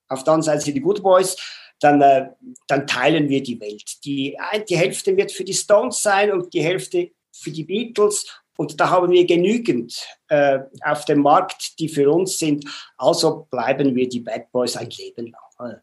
auf 0.08 0.22
der 0.24 0.34
anderen 0.34 0.54
Seite 0.54 0.64
sind 0.64 0.74
die 0.74 0.80
Good 0.80 1.02
Boys, 1.02 1.36
dann, 1.80 2.00
äh, 2.00 2.28
dann 2.66 2.86
teilen 2.86 3.28
wir 3.28 3.42
die 3.42 3.60
Welt. 3.60 4.04
Die, 4.04 4.36
die 4.68 4.76
Hälfte 4.76 5.16
wird 5.16 5.32
für 5.32 5.44
die 5.44 5.54
Stones 5.54 6.02
sein 6.02 6.32
und 6.32 6.52
die 6.52 6.62
Hälfte 6.62 7.10
für 7.32 7.50
die 7.50 7.64
Beatles. 7.64 8.26
Und 8.56 8.80
da 8.80 8.90
haben 8.90 9.12
wir 9.12 9.24
genügend 9.24 10.04
äh, 10.28 10.58
auf 10.82 11.04
dem 11.04 11.20
Markt, 11.20 11.78
die 11.78 11.88
für 11.88 12.10
uns 12.10 12.38
sind. 12.38 12.64
Also 12.96 13.46
bleiben 13.50 13.94
wir 13.94 14.08
die 14.08 14.20
Bad 14.20 14.50
Boys 14.50 14.76
ein 14.76 14.90
Leben 14.90 15.28
lang. 15.28 15.80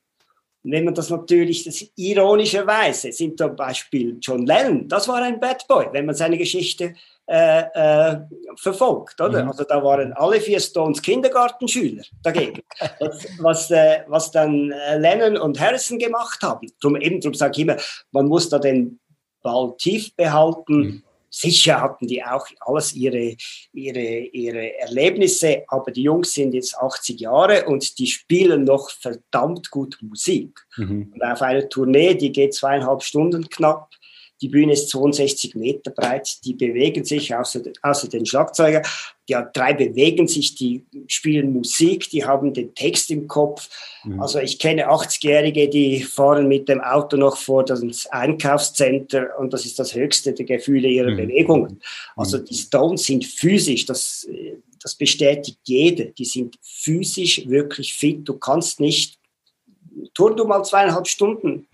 Und 0.65 0.71
wenn 0.71 0.84
man 0.84 0.95
das 0.95 1.10
natürlich, 1.10 1.63
das 1.63 1.86
ironischerweise 1.95 3.12
sind 3.12 3.38
zum 3.38 3.55
Beispiel 3.55 4.17
John 4.19 4.45
Lennon, 4.45 4.89
das 4.89 5.08
war 5.08 5.21
ein 5.21 5.39
Bad 5.39 5.67
Boy, 5.67 5.88
wenn 5.91 6.08
man 6.08 6.15
seine 6.15 6.38
Geschichte 6.38 6.95
äh, 7.27 7.61
äh, 7.73 8.19
verfolgt, 8.55 9.19
oder? 9.19 9.43
Mhm. 9.43 9.49
Also 9.49 9.63
da 9.63 9.83
waren 9.83 10.13
alle 10.13 10.39
vier 10.39 10.59
Stones 10.59 11.01
Kindergartenschüler 11.01 12.03
dagegen. 12.21 12.61
was, 12.99 13.27
was, 13.39 13.71
äh, 13.71 14.01
was 14.07 14.31
dann 14.31 14.71
äh, 14.71 14.97
Lennon 14.97 15.38
und 15.38 15.59
Harrison 15.59 15.97
gemacht 15.97 16.43
haben. 16.43 16.67
Drum, 16.79 16.95
eben 16.95 17.19
darum 17.19 17.33
sage 17.33 17.53
ich 17.55 17.59
immer, 17.59 17.77
man 18.11 18.27
muss 18.27 18.49
da 18.49 18.59
den 18.59 18.99
Ball 19.41 19.73
tief 19.77 20.15
behalten. 20.15 20.77
Mhm. 20.77 21.03
Sicher 21.31 21.81
hatten 21.81 22.07
die 22.07 22.23
auch 22.23 22.47
alles 22.61 22.93
ihre, 22.93 23.35
ihre, 23.73 23.99
ihre 23.99 24.77
Erlebnisse, 24.77 25.63
aber 25.67 25.91
die 25.91 26.03
Jungs 26.03 26.33
sind 26.33 26.53
jetzt 26.53 26.77
80 26.77 27.19
Jahre 27.19 27.65
und 27.65 27.99
die 27.99 28.07
spielen 28.07 28.63
noch 28.63 28.89
verdammt 28.89 29.69
gut 29.69 29.97
Musik. 30.01 30.59
Mhm. 30.77 31.11
Und 31.13 31.23
auf 31.23 31.41
einer 31.41 31.67
Tournee, 31.67 32.13
die 32.13 32.31
geht 32.31 32.53
zweieinhalb 32.53 33.03
Stunden 33.03 33.49
knapp, 33.49 33.89
die 34.45 34.49
Bühne 34.49 34.73
ist 34.73 34.89
62 34.89 35.55
Meter 35.55 35.89
breit, 35.89 36.45
die 36.45 36.53
bewegen 36.53 37.03
sich, 37.03 37.34
außer, 37.34 37.62
außer 37.81 38.08
den 38.10 38.27
Schlagzeuger. 38.27 38.84
Die 39.27 39.36
drei 39.53 39.73
bewegen 39.73 40.27
sich, 40.27 40.53
die 40.53 40.86
spielen 41.08 41.51
Musik, 41.51 42.12
die 42.12 42.25
haben 42.25 42.53
den 42.53 42.75
Text 42.75 43.10
im 43.10 43.27
Kopf. 43.27 43.67
Mhm. 44.03 44.21
Also 44.21 44.38
ich 44.38 44.60
kenne 44.60 44.88
80-Jährige, 44.88 45.67
die 45.67 46.03
fahren 46.03 46.47
mit 46.47 46.69
dem 46.69 46.79
Auto 46.79 47.17
noch 47.17 47.38
vor 47.38 47.65
das 47.65 47.81
Einkaufscenter 48.12 49.29
und 49.39 49.51
das 49.51 49.65
ist 49.65 49.79
das 49.79 49.95
höchste 49.95 50.34
der 50.34 50.45
Gefühle 50.45 50.89
ihrer 50.89 51.10
mhm. 51.10 51.17
Bewegungen. 51.17 51.81
Also 52.15 52.38
mhm. 52.38 52.45
die 52.45 52.53
Stones 52.55 53.03
sind 53.05 53.25
physisch, 53.25 53.88
das, 53.88 54.27
das 54.79 54.93
bestätigt 54.93 55.58
jeder. 55.63 56.05
Die 56.05 56.25
sind 56.25 56.60
physisch 56.62 57.49
wirklich 57.49 57.95
fit. 57.95 58.29
Du 58.29 58.38
kannst 58.38 58.79
nicht 58.79 59.17
turn 60.13 60.36
du 60.38 60.45
mal 60.45 60.63
zweieinhalb 60.63 61.08
Stunden 61.08 61.67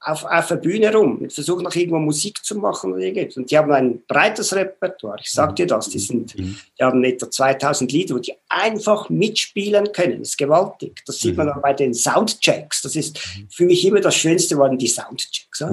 auf, 0.00 0.24
auf 0.24 0.46
der 0.46 0.56
Bühne 0.56 0.92
rum 0.92 1.18
und 1.18 1.32
versuchen 1.32 1.64
noch 1.64 1.74
irgendwo 1.74 1.98
Musik 1.98 2.44
zu 2.44 2.56
machen. 2.56 2.92
Und 2.92 3.50
die 3.50 3.58
haben 3.58 3.72
ein 3.72 4.02
breites 4.06 4.54
Repertoire. 4.54 5.18
Ich 5.20 5.32
sag 5.32 5.56
dir 5.56 5.66
das. 5.66 5.88
Die, 5.88 5.98
sind, 5.98 6.38
mhm. 6.38 6.58
die 6.78 6.84
haben 6.84 7.02
etwa 7.04 7.30
2000 7.30 7.90
Lieder, 7.90 8.14
wo 8.14 8.18
die 8.18 8.34
einfach 8.48 9.10
mitspielen 9.10 9.92
können. 9.92 10.20
Das 10.20 10.30
ist 10.30 10.38
gewaltig. 10.38 11.02
Das 11.06 11.18
sieht 11.18 11.36
man 11.36 11.46
mhm. 11.46 11.50
dann 11.50 11.62
bei 11.62 11.72
den 11.72 11.94
Soundchecks. 11.94 12.82
Das 12.82 12.94
ist 12.94 13.18
mhm. 13.36 13.48
für 13.50 13.64
mich 13.64 13.84
immer 13.84 14.00
das 14.00 14.14
Schönste, 14.14 14.56
waren 14.56 14.78
die 14.78 14.86
Soundchecks. 14.86 15.60
Ja? 15.60 15.70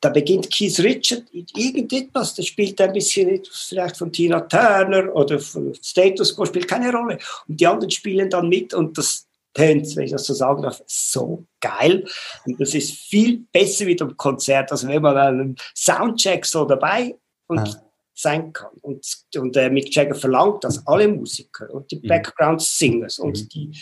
Da 0.00 0.08
beginnt 0.08 0.50
Keith 0.50 0.78
Richard 0.80 1.24
irgendetwas, 1.32 2.34
der 2.34 2.42
spielt 2.42 2.80
ein 2.80 2.92
bisschen 2.94 3.42
vielleicht 3.52 3.98
von 3.98 4.10
Tina 4.10 4.40
Turner 4.40 5.14
oder 5.14 5.38
von 5.38 5.74
Status 5.74 6.34
Quo, 6.34 6.46
spielt 6.46 6.66
keine 6.66 6.90
Rolle. 6.90 7.18
Und 7.46 7.60
die 7.60 7.66
anderen 7.66 7.90
spielen 7.90 8.30
dann 8.30 8.48
mit 8.48 8.72
und 8.72 8.96
das 8.96 9.26
tönt, 9.54 9.96
wenn 9.96 10.04
ich 10.04 10.12
das 10.12 10.24
so 10.24 10.34
sagen 10.34 10.62
darf, 10.62 10.82
so 10.86 11.46
geil. 11.60 12.06
Und 12.46 12.60
das 12.60 12.74
ist 12.74 12.92
viel 12.92 13.44
besser 13.52 13.86
wie 13.86 13.94
beim 13.94 14.16
Konzert, 14.16 14.70
als 14.72 14.86
wenn 14.86 15.02
man 15.02 15.16
einen 15.16 15.56
Soundcheck 15.74 16.46
so 16.46 16.64
dabei 16.64 17.16
und 17.46 17.58
ah. 17.58 17.82
sein 18.14 18.52
kann. 18.52 18.72
Und, 18.82 19.04
und 19.36 19.56
äh, 19.56 19.70
Mick 19.70 19.94
Jagger 19.94 20.14
verlangt, 20.14 20.64
dass 20.64 20.86
alle 20.86 21.08
Musiker 21.08 21.72
und 21.72 21.90
die 21.90 21.96
mhm. 21.96 22.08
Background 22.08 22.62
Singers 22.62 23.18
und 23.18 23.40
mhm. 23.40 23.48
die 23.48 23.78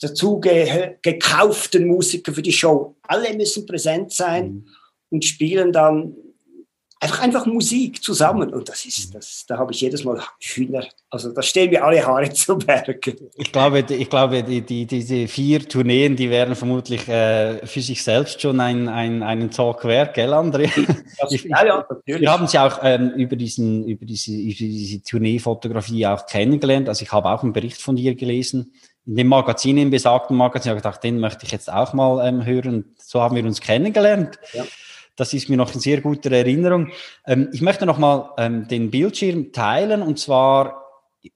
dazu 0.00 0.38
ge 0.40 0.96
gekauften 1.00 1.86
Musiker 1.86 2.32
für 2.32 2.42
die 2.42 2.52
Show, 2.52 2.96
alle 3.02 3.34
müssen 3.34 3.64
präsent 3.64 4.12
sein. 4.12 4.46
Mhm 4.46 4.68
und 5.14 5.24
spielen 5.24 5.72
dann 5.72 6.16
einfach, 7.04 7.22
einfach 7.22 7.46
Musik 7.46 8.02
zusammen. 8.02 8.52
Und 8.52 8.68
das 8.68 8.84
ist, 8.84 9.14
das, 9.14 9.44
da 9.46 9.58
habe 9.58 9.72
ich 9.72 9.80
jedes 9.80 10.04
Mal 10.04 10.20
Hühner. 10.40 10.86
Also 11.10 11.32
da 11.32 11.42
stehen 11.42 11.70
mir 11.70 11.84
alle 11.84 12.04
Haare 12.04 12.30
zu 12.32 12.58
Bergen. 12.58 13.30
Ich 13.36 13.52
glaube, 13.52 13.84
ich 13.88 14.10
glaube 14.10 14.42
die, 14.42 14.62
die, 14.62 14.86
diese 14.86 15.28
vier 15.28 15.68
Tourneen, 15.68 16.16
die 16.16 16.30
wären 16.30 16.54
vermutlich 16.54 17.06
äh, 17.08 17.66
für 17.66 17.80
sich 17.80 18.02
selbst 18.02 18.40
schon 18.40 18.60
ein, 18.60 18.88
ein, 18.88 19.22
einen 19.22 19.50
Talk 19.50 19.84
wert, 19.84 20.14
gell, 20.14 20.32
André? 20.32 20.70
Ich, 21.30 21.44
ja, 21.44 21.64
ja, 21.64 21.86
natürlich. 21.88 22.20
Wir 22.20 22.30
haben 22.30 22.46
sie 22.46 22.58
auch 22.58 22.80
ähm, 22.82 23.10
über, 23.10 23.36
diesen, 23.36 23.86
über 23.86 24.04
diese, 24.04 24.32
über 24.32 24.54
diese 24.54 25.02
Tourneefotografie 25.02 26.06
auch 26.06 26.26
kennengelernt. 26.26 26.88
Also 26.88 27.02
ich 27.02 27.12
habe 27.12 27.30
auch 27.30 27.42
einen 27.42 27.52
Bericht 27.52 27.80
von 27.80 27.96
dir 27.96 28.14
gelesen 28.14 28.72
in 29.06 29.16
dem 29.16 29.28
Magazin, 29.28 29.78
im 29.78 29.90
besagten 29.90 30.36
Magazin, 30.36 30.70
habe 30.70 30.78
ich 30.78 30.82
gedacht, 30.82 31.04
den 31.04 31.20
möchte 31.20 31.44
ich 31.44 31.52
jetzt 31.52 31.70
auch 31.70 31.92
mal 31.92 32.26
ähm, 32.26 32.44
hören. 32.44 32.94
So 32.96 33.20
haben 33.20 33.36
wir 33.36 33.44
uns 33.44 33.60
kennengelernt. 33.60 34.38
Ja. 34.52 34.64
Das 35.16 35.32
ist 35.32 35.48
mir 35.48 35.56
noch 35.56 35.72
in 35.74 35.80
sehr 35.80 36.00
guter 36.00 36.32
Erinnerung. 36.32 36.90
Ähm, 37.26 37.48
ich 37.52 37.62
möchte 37.62 37.86
noch 37.86 37.98
mal 37.98 38.32
ähm, 38.36 38.66
den 38.68 38.90
Bildschirm 38.90 39.52
teilen 39.52 40.02
und 40.02 40.18
zwar 40.18 40.84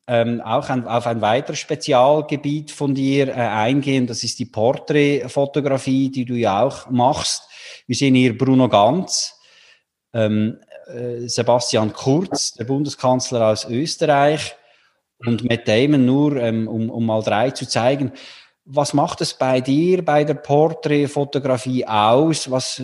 ähm, 0.06 0.40
auch 0.40 0.68
ein, 0.68 0.86
auf 0.86 1.06
ein 1.06 1.20
weiteres 1.20 1.58
Spezialgebiet 1.58 2.70
von 2.70 2.94
dir 2.94 3.28
äh, 3.28 3.32
eingehen. 3.32 4.06
Das 4.06 4.22
ist 4.22 4.38
die 4.38 4.46
Porträtfotografie, 4.46 6.10
die 6.10 6.24
du 6.24 6.34
ja 6.34 6.62
auch 6.62 6.90
machst. 6.90 7.48
Wir 7.86 7.96
sehen 7.96 8.14
hier 8.14 8.36
Bruno 8.36 8.68
Ganz, 8.68 9.38
ähm, 10.12 10.58
äh, 10.88 11.28
Sebastian 11.28 11.92
Kurz, 11.92 12.52
der 12.52 12.64
Bundeskanzler 12.64 13.48
aus 13.48 13.64
Österreich 13.68 14.56
und 15.24 15.44
Matt 15.44 15.66
Damon 15.66 16.04
nur, 16.04 16.36
ähm, 16.36 16.68
um, 16.68 16.90
um 16.90 17.06
mal 17.06 17.22
drei 17.22 17.50
zu 17.50 17.66
zeigen. 17.66 18.12
Was 18.64 18.92
macht 18.92 19.20
es 19.22 19.34
bei 19.34 19.60
dir 19.60 20.04
bei 20.04 20.24
der 20.24 20.34
Porträtfotografie 20.34 21.86
aus? 21.86 22.50
Was, 22.50 22.82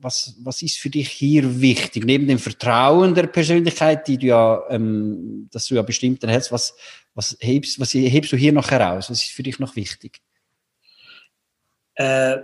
was, 0.00 0.34
was 0.42 0.62
ist 0.62 0.78
für 0.78 0.90
dich 0.90 1.10
hier 1.10 1.60
wichtig? 1.60 2.04
Neben 2.04 2.26
dem 2.26 2.38
Vertrauen 2.38 3.14
der 3.14 3.26
Persönlichkeit, 3.26 4.08
die 4.08 4.18
du 4.18 4.26
ja, 4.26 4.62
ähm, 4.70 5.48
das 5.52 5.66
du 5.66 5.74
ja 5.74 5.82
bestimmt 5.82 6.22
hältst, 6.22 6.52
was, 6.52 6.74
was, 7.14 7.36
hebst, 7.40 7.78
was 7.78 7.92
hebst 7.92 8.32
du 8.32 8.36
hier 8.36 8.52
noch 8.52 8.70
heraus? 8.70 9.10
Was 9.10 9.24
ist 9.24 9.32
für 9.32 9.42
dich 9.42 9.58
noch 9.58 9.76
wichtig? 9.76 10.20
Äh, 11.94 12.38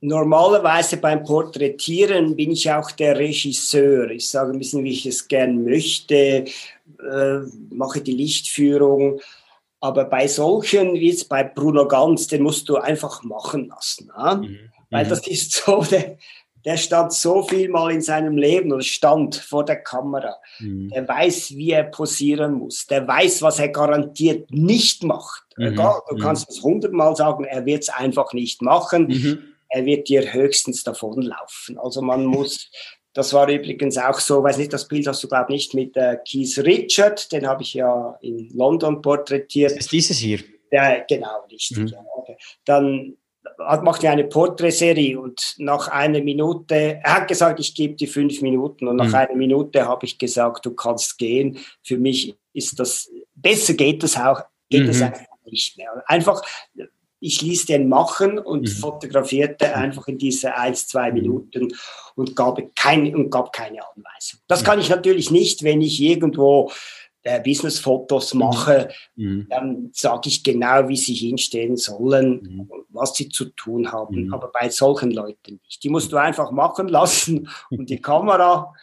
normalerweise 0.00 0.96
beim 0.96 1.22
Porträtieren 1.22 2.34
bin 2.34 2.52
ich 2.52 2.70
auch 2.70 2.90
der 2.92 3.18
Regisseur. 3.18 4.10
Ich 4.10 4.28
sage 4.28 4.52
ein 4.52 4.58
bisschen, 4.58 4.84
wie 4.84 4.92
ich 4.92 5.06
es 5.06 5.28
gern 5.28 5.64
möchte, 5.64 6.14
äh, 6.44 7.38
mache 7.70 8.00
die 8.00 8.12
Lichtführung. 8.12 9.20
Aber 9.80 10.06
bei 10.06 10.26
solchen, 10.28 10.94
wie 10.94 11.10
jetzt 11.10 11.28
bei 11.28 11.44
Bruno 11.44 11.86
Ganz, 11.86 12.26
den 12.26 12.42
musst 12.42 12.70
du 12.70 12.76
einfach 12.76 13.22
machen 13.22 13.68
lassen. 13.68 14.10
Ne? 14.16 14.36
Mhm. 14.36 14.58
Weil 14.90 15.04
mhm. 15.04 15.08
das 15.10 15.26
ist 15.26 15.52
so 15.52 15.82
der, 15.82 16.16
der 16.64 16.76
stand 16.78 17.12
so 17.12 17.42
viel 17.42 17.68
mal 17.68 17.92
in 17.92 18.00
seinem 18.00 18.38
Leben 18.38 18.72
oder 18.72 18.82
stand 18.82 19.36
vor 19.36 19.64
der 19.64 19.82
Kamera. 19.82 20.36
Mhm. 20.58 20.88
Der 20.88 21.06
weiß, 21.06 21.56
wie 21.56 21.72
er 21.72 21.84
posieren 21.84 22.54
muss. 22.54 22.86
Der 22.86 23.06
weiß, 23.06 23.42
was 23.42 23.58
er 23.58 23.68
garantiert 23.68 24.50
nicht 24.50 25.04
macht. 25.04 25.44
Mhm. 25.56 25.66
Egal, 25.66 26.00
du 26.08 26.16
mhm. 26.16 26.20
kannst 26.20 26.48
es 26.48 26.62
hundertmal 26.62 27.14
sagen, 27.16 27.44
er 27.44 27.66
wird 27.66 27.82
es 27.82 27.88
einfach 27.90 28.32
nicht 28.32 28.62
machen. 28.62 29.08
Mhm. 29.08 29.38
Er 29.68 29.84
wird 29.84 30.08
dir 30.08 30.32
höchstens 30.32 30.84
davonlaufen. 30.84 31.78
Also 31.78 32.00
man 32.00 32.24
muss, 32.24 32.70
das 33.12 33.32
war 33.34 33.48
übrigens 33.48 33.98
auch 33.98 34.18
so, 34.18 34.42
weiß 34.42 34.56
nicht, 34.58 34.72
das 34.72 34.88
Bild 34.88 35.06
hast 35.06 35.22
du 35.22 35.28
glaube 35.28 35.52
nicht 35.52 35.74
mit 35.74 35.96
äh, 35.96 36.16
Keith 36.26 36.58
Richard, 36.58 37.30
den 37.32 37.46
habe 37.46 37.62
ich 37.62 37.74
ja 37.74 38.16
in 38.22 38.48
London 38.54 39.02
porträtiert. 39.02 39.72
Das 39.72 39.80
ist 39.80 39.92
dieses 39.92 40.18
hier. 40.18 40.40
Ja, 40.70 41.04
genau, 41.08 41.44
richtig. 41.50 41.78
Mhm. 41.78 41.86
Ja, 41.88 42.04
okay. 42.16 42.36
Dann 42.64 43.16
macht 43.58 44.02
ja 44.02 44.12
eine 44.12 44.24
Porträtserie 44.24 45.18
und 45.18 45.54
nach 45.58 45.88
einer 45.88 46.20
Minute, 46.22 47.00
er 47.02 47.14
hat 47.16 47.28
gesagt, 47.28 47.60
ich 47.60 47.74
gebe 47.74 47.94
dir 47.94 48.08
fünf 48.08 48.40
Minuten 48.42 48.88
und 48.88 48.96
nach 48.96 49.08
mhm. 49.08 49.14
einer 49.14 49.34
Minute 49.36 49.86
habe 49.86 50.06
ich 50.06 50.18
gesagt, 50.18 50.66
du 50.66 50.72
kannst 50.72 51.18
gehen. 51.18 51.58
Für 51.82 51.98
mich 51.98 52.36
ist 52.52 52.78
das, 52.78 53.10
besser 53.34 53.74
geht 53.74 54.02
das 54.02 54.16
auch, 54.16 54.42
geht 54.70 54.88
es 54.88 54.98
mhm. 54.98 55.06
einfach 55.06 55.26
nicht 55.44 55.76
mehr. 55.76 56.02
Einfach, 56.06 56.42
ich 57.20 57.40
ließ 57.40 57.66
den 57.66 57.88
machen 57.88 58.38
und 58.38 58.62
mhm. 58.62 58.66
fotografierte 58.66 59.68
mhm. 59.68 59.74
einfach 59.74 60.08
in 60.08 60.18
diese 60.18 60.56
ein, 60.56 60.74
zwei 60.74 61.08
mhm. 61.08 61.14
Minuten 61.14 61.68
und 62.14 62.36
gab 62.36 62.60
keine, 62.76 63.16
und 63.16 63.30
gab 63.30 63.52
keine 63.52 63.80
Anweisung. 63.86 64.40
Das 64.46 64.62
mhm. 64.62 64.66
kann 64.66 64.80
ich 64.80 64.88
natürlich 64.88 65.30
nicht, 65.30 65.62
wenn 65.62 65.80
ich 65.80 66.00
irgendwo 66.00 66.70
äh, 67.24 67.40
Business-Fotos 67.40 68.34
mache, 68.34 68.90
mhm. 69.16 69.46
dann 69.48 69.90
sage 69.92 70.28
ich 70.28 70.44
genau, 70.44 70.88
wie 70.88 70.96
sie 70.96 71.14
hinstehen 71.14 71.76
sollen, 71.76 72.42
mhm. 72.42 72.70
was 72.90 73.14
sie 73.14 73.28
zu 73.30 73.46
tun 73.46 73.90
haben. 73.90 74.26
Mhm. 74.26 74.34
Aber 74.34 74.52
bei 74.52 74.68
solchen 74.68 75.10
Leuten 75.10 75.58
nicht. 75.64 75.82
Die 75.82 75.88
musst 75.88 76.12
du 76.12 76.16
einfach 76.16 76.52
machen 76.52 76.88
lassen 76.88 77.48
und 77.70 77.88
die 77.90 78.00
Kamera 78.00 78.74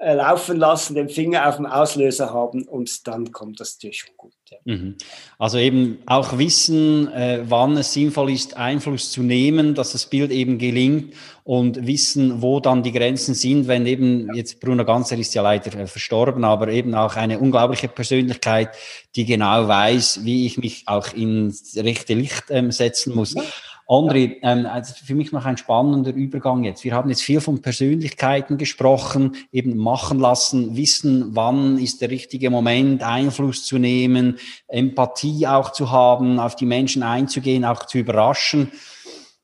laufen 0.00 0.56
lassen, 0.56 0.94
den 0.94 1.08
Finger 1.08 1.48
auf 1.48 1.56
dem 1.56 1.66
Auslöser 1.66 2.32
haben 2.32 2.62
und 2.68 3.06
dann 3.08 3.32
kommt 3.32 3.58
das 3.58 3.78
dir 3.78 3.92
schon 3.92 4.10
gut. 4.16 4.32
Ja. 4.48 4.58
Mhm. 4.64 4.94
Also 5.38 5.58
eben 5.58 5.98
auch 6.06 6.38
wissen, 6.38 7.12
äh, 7.12 7.40
wann 7.48 7.76
es 7.76 7.92
sinnvoll 7.92 8.30
ist, 8.30 8.56
Einfluss 8.56 9.10
zu 9.10 9.22
nehmen, 9.22 9.74
dass 9.74 9.92
das 9.92 10.06
Bild 10.06 10.30
eben 10.30 10.58
gelingt 10.58 11.14
und 11.42 11.86
wissen, 11.86 12.42
wo 12.42 12.60
dann 12.60 12.82
die 12.82 12.92
Grenzen 12.92 13.34
sind, 13.34 13.66
wenn 13.66 13.86
eben 13.86 14.32
jetzt 14.34 14.60
Bruno 14.60 14.84
Ganzer 14.84 15.18
ist 15.18 15.34
ja 15.34 15.42
leider 15.42 15.76
äh, 15.78 15.86
verstorben, 15.86 16.44
aber 16.44 16.68
eben 16.68 16.94
auch 16.94 17.16
eine 17.16 17.38
unglaubliche 17.38 17.88
Persönlichkeit, 17.88 18.70
die 19.16 19.24
genau 19.24 19.66
weiß, 19.66 20.24
wie 20.24 20.46
ich 20.46 20.58
mich 20.58 20.84
auch 20.86 21.12
ins 21.12 21.76
rechte 21.76 22.14
Licht 22.14 22.44
ähm, 22.50 22.70
setzen 22.70 23.14
muss. 23.14 23.34
Ja. 23.34 23.42
André, 23.88 24.36
ähm, 24.42 24.66
also 24.66 24.94
für 25.02 25.14
mich 25.14 25.32
noch 25.32 25.46
ein 25.46 25.56
spannender 25.56 26.12
Übergang 26.12 26.62
jetzt. 26.62 26.84
Wir 26.84 26.94
haben 26.94 27.08
jetzt 27.08 27.22
viel 27.22 27.40
von 27.40 27.62
Persönlichkeiten 27.62 28.58
gesprochen, 28.58 29.36
eben 29.50 29.78
machen 29.78 30.18
lassen, 30.18 30.76
wissen, 30.76 31.34
wann 31.34 31.78
ist 31.78 32.02
der 32.02 32.10
richtige 32.10 32.50
Moment, 32.50 33.02
Einfluss 33.02 33.64
zu 33.64 33.78
nehmen, 33.78 34.38
Empathie 34.66 35.46
auch 35.46 35.72
zu 35.72 35.90
haben, 35.90 36.38
auf 36.38 36.54
die 36.54 36.66
Menschen 36.66 37.02
einzugehen, 37.02 37.64
auch 37.64 37.86
zu 37.86 37.96
überraschen. 37.96 38.72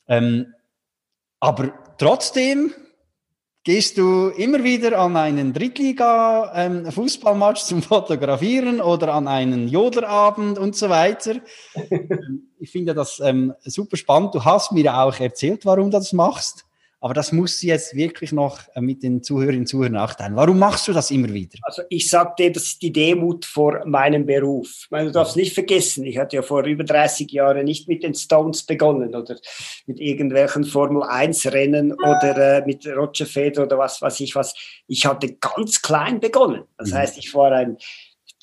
Ähm, 0.08 0.52
aber 1.40 1.72
trotzdem 1.96 2.74
Gehst 3.64 3.96
du 3.96 4.28
immer 4.28 4.62
wieder 4.62 4.98
an 4.98 5.16
einen 5.16 5.54
Drittliga-Fußballmatch 5.54 7.62
ähm, 7.62 7.66
zum 7.66 7.82
Fotografieren 7.82 8.82
oder 8.82 9.14
an 9.14 9.26
einen 9.26 9.68
Jodlerabend 9.68 10.58
und 10.58 10.76
so 10.76 10.90
weiter? 10.90 11.36
ich 12.60 12.70
finde 12.70 12.92
das 12.92 13.20
ähm, 13.20 13.54
super 13.64 13.96
spannend. 13.96 14.34
Du 14.34 14.44
hast 14.44 14.72
mir 14.72 14.94
auch 14.94 15.18
erzählt, 15.18 15.64
warum 15.64 15.90
du 15.90 15.96
das 15.96 16.12
machst. 16.12 16.66
Aber 17.04 17.12
das 17.12 17.32
muss 17.32 17.60
jetzt 17.60 17.94
wirklich 17.94 18.32
noch 18.32 18.60
äh, 18.74 18.80
mit 18.80 19.02
den 19.02 19.22
Zuhörerinnen 19.22 19.64
und 19.64 19.66
Zuhörern 19.66 19.92
nachteilen. 19.92 20.36
Warum 20.36 20.58
machst 20.58 20.88
du 20.88 20.94
das 20.94 21.10
immer 21.10 21.28
wieder? 21.34 21.58
Also 21.60 21.82
ich 21.90 22.08
sagte, 22.08 22.50
das 22.50 22.62
ist 22.62 22.80
die 22.80 22.94
Demut 22.94 23.44
vor 23.44 23.82
meinem 23.84 24.24
Beruf. 24.24 24.86
Meine, 24.88 25.08
du 25.08 25.12
darfst 25.12 25.36
nicht 25.36 25.52
vergessen, 25.52 26.06
ich 26.06 26.16
hatte 26.16 26.36
ja 26.36 26.40
vor 26.42 26.64
über 26.64 26.82
30 26.82 27.30
Jahren 27.30 27.66
nicht 27.66 27.88
mit 27.88 28.04
den 28.04 28.14
Stones 28.14 28.62
begonnen 28.62 29.14
oder 29.14 29.36
mit 29.84 30.00
irgendwelchen 30.00 30.64
Formel-1-Rennen 30.64 31.92
oder 31.92 32.62
äh, 32.62 32.64
mit 32.64 32.86
Roger 32.86 33.26
Federer 33.26 33.66
oder 33.66 33.76
was 33.76 34.00
weiß 34.00 34.20
ich 34.20 34.34
was. 34.34 34.54
Ich 34.86 35.04
hatte 35.04 35.34
ganz 35.34 35.82
klein 35.82 36.20
begonnen. 36.20 36.62
Das 36.78 36.92
mhm. 36.92 36.94
heißt, 36.94 37.18
ich 37.18 37.34
war 37.34 37.52
ein 37.52 37.76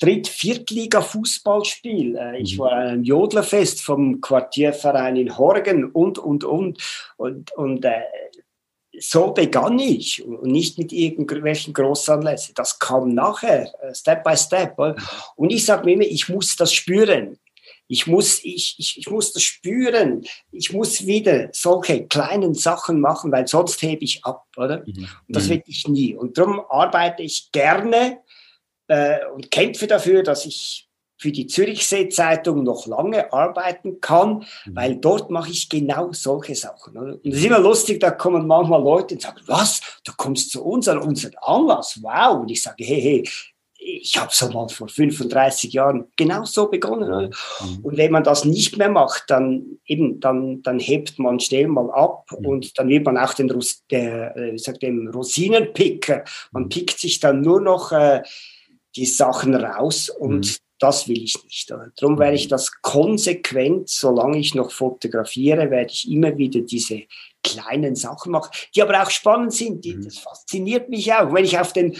Dritt-, 0.00 0.28
Viertliga-Fußballspiel. 0.28 2.16
Äh, 2.16 2.40
ich 2.40 2.56
mhm. 2.56 2.60
war 2.60 2.72
an 2.72 2.86
einem 2.86 3.02
Jodlerfest 3.02 3.82
vom 3.82 4.20
Quartierverein 4.20 5.16
in 5.16 5.36
Horgen 5.36 5.84
und, 5.84 6.18
und, 6.18 6.44
und. 6.44 6.78
Und, 7.16 7.52
und 7.54 7.84
äh, 7.84 8.02
so 8.98 9.32
begann 9.32 9.78
ich 9.78 10.24
und 10.24 10.50
nicht 10.50 10.78
mit 10.78 10.92
irgendwelchen 10.92 11.72
Großanlässen. 11.72 12.54
Das 12.54 12.78
kam 12.78 13.14
nachher, 13.14 13.72
äh, 13.82 13.94
Step 13.94 14.22
by 14.22 14.36
Step. 14.36 14.78
Und 15.36 15.50
ich 15.50 15.64
sage 15.64 15.84
mir 15.84 15.92
immer, 15.92 16.04
ich 16.04 16.28
muss 16.28 16.56
das 16.56 16.72
spüren. 16.72 17.38
Ich 17.88 18.06
muss, 18.06 18.42
ich, 18.42 18.76
ich, 18.78 18.98
ich 18.98 19.10
muss 19.10 19.32
das 19.32 19.42
spüren. 19.42 20.24
Ich 20.50 20.72
muss 20.72 21.06
wieder 21.06 21.48
solche 21.52 22.06
kleinen 22.06 22.54
Sachen 22.54 23.00
machen, 23.00 23.32
weil 23.32 23.46
sonst 23.46 23.82
hebe 23.82 24.04
ich 24.04 24.24
ab, 24.24 24.46
oder? 24.56 24.78
Mhm. 24.78 25.08
Und 25.28 25.36
das 25.36 25.46
mhm. 25.46 25.50
will 25.50 25.62
ich 25.66 25.88
nie. 25.88 26.14
Und 26.14 26.38
darum 26.38 26.62
arbeite 26.68 27.22
ich 27.22 27.50
gerne 27.52 28.20
äh, 28.88 29.18
und 29.34 29.50
kämpfe 29.50 29.86
dafür, 29.86 30.22
dass 30.22 30.46
ich 30.46 30.88
für 31.22 31.30
die 31.30 31.46
Zürichsee-Zeitung 31.46 32.64
noch 32.64 32.86
lange 32.86 33.32
arbeiten 33.32 34.00
kann, 34.00 34.44
mhm. 34.66 34.74
weil 34.74 34.96
dort 34.96 35.30
mache 35.30 35.52
ich 35.52 35.68
genau 35.68 36.12
solche 36.12 36.56
Sachen. 36.56 36.96
Und 36.96 37.24
es 37.24 37.38
ist 37.38 37.44
immer 37.44 37.60
lustig, 37.60 38.00
da 38.00 38.10
kommen 38.10 38.44
manchmal 38.46 38.82
Leute 38.82 39.14
und 39.14 39.22
sagen, 39.22 39.40
was, 39.46 39.80
du 40.04 40.12
kommst 40.16 40.50
zu 40.50 40.64
uns 40.64 40.88
an 40.88 40.98
unseren 40.98 41.36
Anlass, 41.40 42.00
wow. 42.02 42.40
Und 42.40 42.50
ich 42.50 42.60
sage, 42.60 42.84
hey, 42.84 43.00
hey, 43.00 43.28
ich 43.84 44.16
habe 44.16 44.30
so 44.32 44.48
mal 44.50 44.68
vor 44.68 44.88
35 44.88 45.72
Jahren 45.72 46.06
genau 46.16 46.44
so 46.44 46.68
begonnen. 46.68 47.30
Mhm. 47.60 47.78
Und 47.84 47.96
wenn 47.96 48.10
man 48.10 48.24
das 48.24 48.44
nicht 48.44 48.76
mehr 48.76 48.88
macht, 48.88 49.24
dann 49.28 49.78
eben, 49.86 50.18
dann, 50.18 50.62
dann 50.62 50.80
hebt 50.80 51.20
man 51.20 51.38
schnell 51.38 51.68
mal 51.68 51.90
ab 51.92 52.26
mhm. 52.36 52.46
und 52.46 52.78
dann 52.78 52.88
wird 52.88 53.04
man 53.04 53.16
auch 53.16 53.34
den, 53.34 53.48
der, 53.90 54.36
äh, 54.36 54.52
wie 54.52 54.58
sagt, 54.58 54.82
dem 54.82 55.06
Rosinenpicker. 55.08 56.24
Man 56.50 56.68
pickt 56.68 56.98
sich 56.98 57.20
dann 57.20 57.42
nur 57.42 57.60
noch 57.60 57.92
äh, 57.92 58.22
die 58.96 59.06
Sachen 59.06 59.54
raus 59.54 60.08
und. 60.08 60.58
Das 60.82 61.06
will 61.06 61.22
ich 61.22 61.42
nicht. 61.44 61.70
Darum 61.70 62.18
werde 62.18 62.34
ich 62.34 62.48
das 62.48 62.82
konsequent, 62.82 63.88
solange 63.88 64.38
ich 64.38 64.54
noch 64.54 64.72
fotografiere, 64.72 65.70
werde 65.70 65.92
ich 65.92 66.10
immer 66.10 66.36
wieder 66.36 66.60
diese 66.60 67.02
kleinen 67.44 67.94
Sachen 67.94 68.32
machen, 68.32 68.50
die 68.74 68.82
aber 68.82 69.00
auch 69.00 69.10
spannend 69.10 69.52
sind. 69.52 69.84
Die, 69.84 69.94
mhm. 69.94 70.04
das 70.04 70.18
fasziniert 70.18 70.88
mich 70.88 71.12
auch. 71.12 71.32
Wenn 71.32 71.44
ich 71.44 71.58
auf 71.58 71.72
den 71.72 71.96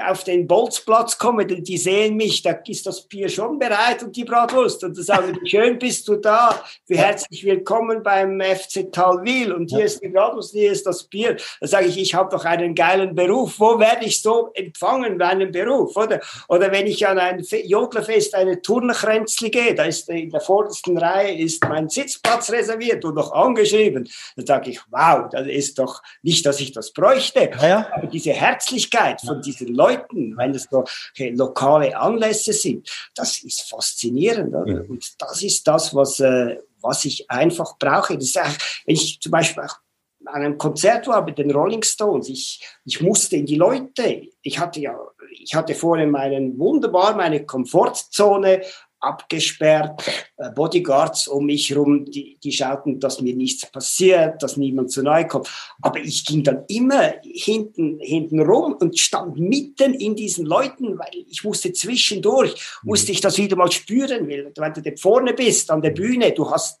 auf 0.00 0.24
den 0.24 0.46
Bolzplatz 0.46 1.18
komme, 1.18 1.46
die 1.46 1.78
sehen 1.78 2.16
mich, 2.16 2.42
da 2.42 2.52
ist 2.66 2.86
das 2.86 3.02
Bier 3.02 3.28
schon 3.28 3.58
bereit 3.58 4.02
und 4.02 4.14
die 4.16 4.24
Bratwurst. 4.24 4.84
Und 4.84 4.96
da 4.96 5.02
sagen 5.02 5.38
die, 5.42 5.48
schön 5.48 5.78
bist 5.78 6.06
du 6.08 6.16
da, 6.16 6.62
wie 6.86 6.98
herzlich 6.98 7.44
willkommen 7.44 8.02
beim 8.02 8.40
FC 8.40 8.92
Talwil. 8.92 9.52
Und 9.52 9.70
hier 9.70 9.84
ist 9.84 10.02
die 10.02 10.08
Bratwurst, 10.08 10.52
hier 10.52 10.72
ist 10.72 10.86
das 10.86 11.04
Bier. 11.04 11.36
Da 11.60 11.66
sage 11.66 11.86
ich, 11.86 11.98
ich 11.98 12.14
habe 12.14 12.30
doch 12.30 12.44
einen 12.44 12.74
geilen 12.74 13.14
Beruf. 13.14 13.54
Wo 13.58 13.78
werde 13.78 14.04
ich 14.04 14.20
so 14.20 14.50
empfangen 14.54 15.18
bei 15.18 15.28
einem 15.28 15.50
Beruf? 15.50 15.96
Oder, 15.96 16.20
oder 16.48 16.70
wenn 16.70 16.86
ich 16.86 17.06
an 17.06 17.18
ein 17.18 17.44
Jodlerfest, 17.64 18.34
eine 18.34 18.60
Turnerkränzli 18.60 19.50
gehe, 19.50 19.74
da 19.74 19.84
ist 19.84 20.08
in 20.08 20.30
der 20.30 20.40
vordersten 20.40 20.98
Reihe 20.98 21.38
ist 21.38 21.64
mein 21.68 21.88
Sitzplatz 21.88 22.50
reserviert 22.50 23.04
und 23.04 23.14
noch 23.14 23.32
angeschrieben. 23.32 24.08
Da 24.36 24.46
sage 24.46 24.70
ich, 24.70 24.80
wow, 24.90 25.28
das 25.30 25.46
ist 25.46 25.78
doch 25.78 26.02
nicht, 26.22 26.44
dass 26.44 26.60
ich 26.60 26.72
das 26.72 26.92
bräuchte, 26.92 27.50
ja. 27.60 27.88
aber 27.92 28.06
diese 28.06 28.32
Herzlichkeit 28.32 29.20
von 29.20 29.40
diesen 29.40 29.74
Leuten, 29.78 30.36
wenn 30.36 30.54
es 30.54 30.68
so 30.70 30.84
okay, 31.12 31.30
lokale 31.30 31.96
Anlässe 31.96 32.52
sind. 32.52 32.88
Das 33.14 33.42
ist 33.42 33.62
faszinierend. 33.62 34.54
Oder? 34.54 34.84
Und 34.88 35.20
das 35.20 35.42
ist 35.42 35.66
das, 35.66 35.94
was, 35.94 36.20
äh, 36.20 36.58
was 36.80 37.04
ich 37.04 37.30
einfach 37.30 37.78
brauche. 37.78 38.14
Das 38.14 38.24
ist 38.24 38.38
auch, 38.38 38.84
wenn 38.84 38.94
ich 38.94 39.20
zum 39.20 39.32
Beispiel 39.32 39.62
auch 39.62 39.76
an 40.26 40.42
einem 40.42 40.58
Konzert 40.58 41.06
war 41.06 41.24
mit 41.24 41.38
den 41.38 41.50
Rolling 41.50 41.82
Stones, 41.82 42.28
ich, 42.28 42.62
ich 42.84 43.00
musste 43.00 43.36
in 43.36 43.46
die 43.46 43.56
Leute, 43.56 44.28
ich 44.42 44.58
hatte 44.58 44.80
ja, 44.80 44.98
ich 45.30 45.54
hatte 45.54 45.74
vorher 45.74 46.06
meinen 46.06 46.58
wunderbar, 46.58 47.14
meine 47.14 47.46
Komfortzone, 47.46 48.62
abgesperrt, 49.00 50.02
äh, 50.36 50.50
Bodyguards 50.50 51.28
um 51.28 51.46
mich 51.46 51.70
herum, 51.70 52.04
die, 52.04 52.38
die 52.42 52.52
schauten, 52.52 53.00
dass 53.00 53.20
mir 53.20 53.34
nichts 53.34 53.66
passiert, 53.66 54.42
dass 54.42 54.56
niemand 54.56 54.90
zu 54.90 55.02
nahe 55.02 55.26
kommt. 55.26 55.48
Aber 55.82 56.00
ich 56.00 56.24
ging 56.24 56.42
dann 56.42 56.64
immer 56.68 57.14
hinten, 57.22 57.98
hinten 58.00 58.40
rum 58.40 58.76
und 58.80 58.98
stand 58.98 59.38
mitten 59.38 59.94
in 59.94 60.16
diesen 60.16 60.46
Leuten, 60.46 60.98
weil 60.98 61.24
ich 61.28 61.44
musste 61.44 61.72
zwischendurch, 61.72 62.54
mhm. 62.82 62.90
musste 62.90 63.12
ich 63.12 63.20
das 63.20 63.38
wieder 63.38 63.56
mal 63.56 63.70
spüren, 63.70 64.28
weil 64.28 64.52
wenn 64.56 64.72
du 64.72 64.82
da 64.82 64.90
vorne 64.96 65.34
bist 65.34 65.70
an 65.70 65.82
der 65.82 65.90
Bühne, 65.90 66.32
du 66.32 66.50
hast 66.50 66.80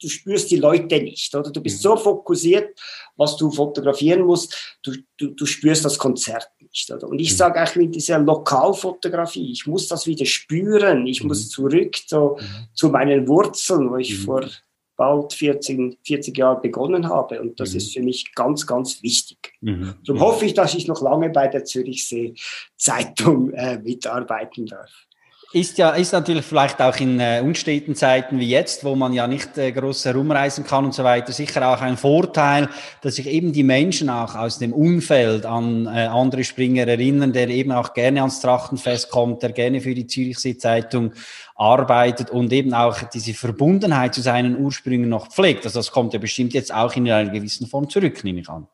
du 0.00 0.08
spürst 0.08 0.50
die 0.50 0.56
Leute 0.56 1.00
nicht, 1.00 1.34
oder? 1.34 1.50
Du 1.50 1.60
bist 1.60 1.78
mhm. 1.78 1.82
so 1.82 1.96
fokussiert, 1.96 2.78
was 3.16 3.36
du 3.36 3.50
fotografieren 3.50 4.22
musst, 4.22 4.78
du, 4.82 4.92
du, 5.16 5.28
du 5.28 5.46
spürst 5.46 5.84
das 5.84 5.98
Konzert 5.98 6.48
nicht, 6.60 6.90
oder? 6.90 7.08
Und 7.08 7.18
ich 7.18 7.32
mhm. 7.32 7.36
sage 7.36 7.60
eigentlich 7.60 7.76
mit 7.76 7.94
dieser 7.94 8.18
Lokalfotografie, 8.18 9.52
ich 9.52 9.66
muss 9.66 9.88
das 9.88 10.06
wieder 10.06 10.26
spüren, 10.26 11.06
ich 11.06 11.22
mhm. 11.22 11.28
muss 11.28 11.48
zurück 11.48 11.96
so, 12.06 12.36
mhm. 12.40 12.68
zu 12.74 12.88
meinen 12.88 13.26
Wurzeln, 13.28 13.90
wo 13.90 13.96
ich 13.96 14.18
mhm. 14.18 14.24
vor 14.24 14.50
bald 14.96 15.34
14, 15.34 15.98
40 16.04 16.36
Jahren 16.36 16.62
begonnen 16.62 17.08
habe. 17.08 17.40
Und 17.40 17.60
das 17.60 17.72
mhm. 17.72 17.76
ist 17.76 17.92
für 17.92 18.02
mich 18.02 18.34
ganz, 18.34 18.66
ganz 18.66 19.02
wichtig. 19.02 19.52
Mhm. 19.60 19.94
Darum 20.04 20.22
hoffe 20.22 20.46
ich, 20.46 20.54
dass 20.54 20.74
ich 20.74 20.88
noch 20.88 21.02
lange 21.02 21.30
bei 21.30 21.48
der 21.48 21.64
Zürichsee 21.64 22.34
Zeitung 22.76 23.52
äh, 23.52 23.78
mitarbeiten 23.78 24.66
darf. 24.66 25.05
Ist 25.52 25.78
ja, 25.78 25.90
ist 25.90 26.12
natürlich 26.12 26.44
vielleicht 26.44 26.82
auch 26.82 26.96
in 26.96 27.20
äh, 27.20 27.40
unsteten 27.42 27.94
Zeiten 27.94 28.40
wie 28.40 28.48
jetzt, 28.48 28.82
wo 28.82 28.96
man 28.96 29.12
ja 29.12 29.28
nicht 29.28 29.56
äh, 29.56 29.70
groß 29.70 30.04
herumreisen 30.06 30.64
kann 30.64 30.84
und 30.84 30.92
so 30.92 31.04
weiter, 31.04 31.32
sicher 31.32 31.68
auch 31.68 31.80
ein 31.80 31.96
Vorteil, 31.96 32.68
dass 33.00 33.14
sich 33.14 33.28
eben 33.28 33.52
die 33.52 33.62
Menschen 33.62 34.10
auch 34.10 34.34
aus 34.34 34.58
dem 34.58 34.72
Umfeld 34.72 35.46
an 35.46 35.86
äh, 35.86 36.06
andere 36.06 36.42
Springer 36.42 36.88
erinnern, 36.88 37.32
der 37.32 37.48
eben 37.48 37.70
auch 37.70 37.94
gerne 37.94 38.20
ans 38.20 38.40
Trachtenfest 38.40 39.08
kommt, 39.10 39.44
der 39.44 39.52
gerne 39.52 39.80
für 39.80 39.94
die 39.94 40.08
Zürichsee 40.08 40.58
Zeitung 40.58 41.12
arbeitet 41.56 42.30
und 42.30 42.52
eben 42.52 42.74
auch 42.74 43.02
diese 43.02 43.32
Verbundenheit 43.32 44.14
zu 44.14 44.20
seinen 44.20 44.58
Ursprüngen 44.58 45.08
noch 45.08 45.28
pflegt. 45.28 45.64
Also 45.64 45.78
das 45.78 45.90
kommt 45.90 46.12
ja 46.12 46.18
bestimmt 46.18 46.52
jetzt 46.52 46.72
auch 46.72 46.94
in 46.94 47.10
einer 47.10 47.30
gewissen 47.30 47.66
Form 47.66 47.88
zurück, 47.88 48.22
nehme 48.24 48.40
ich 48.40 48.48
an. 48.48 48.66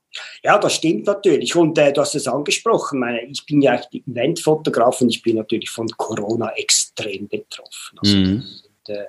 Ja, 0.43 0.59
das 0.59 0.75
stimmt 0.75 1.07
natürlich. 1.07 1.55
Und 1.55 1.79
äh, 1.79 1.93
du 1.93 2.01
hast 2.01 2.15
es 2.15 2.27
angesprochen. 2.27 2.99
Meine, 2.99 3.23
ich 3.23 3.47
bin 3.47 3.63
ja 3.63 3.81
Eventfotograf 3.93 5.01
und 5.01 5.11
ich 5.11 5.23
bin 5.23 5.37
natürlich 5.37 5.71
von 5.71 5.89
Corona 5.89 6.51
extrem 6.57 7.29
betroffen. 7.29 7.99
Also 7.99 8.17
mhm. 8.17 8.43
sind, 8.43 8.97
äh, 8.97 9.05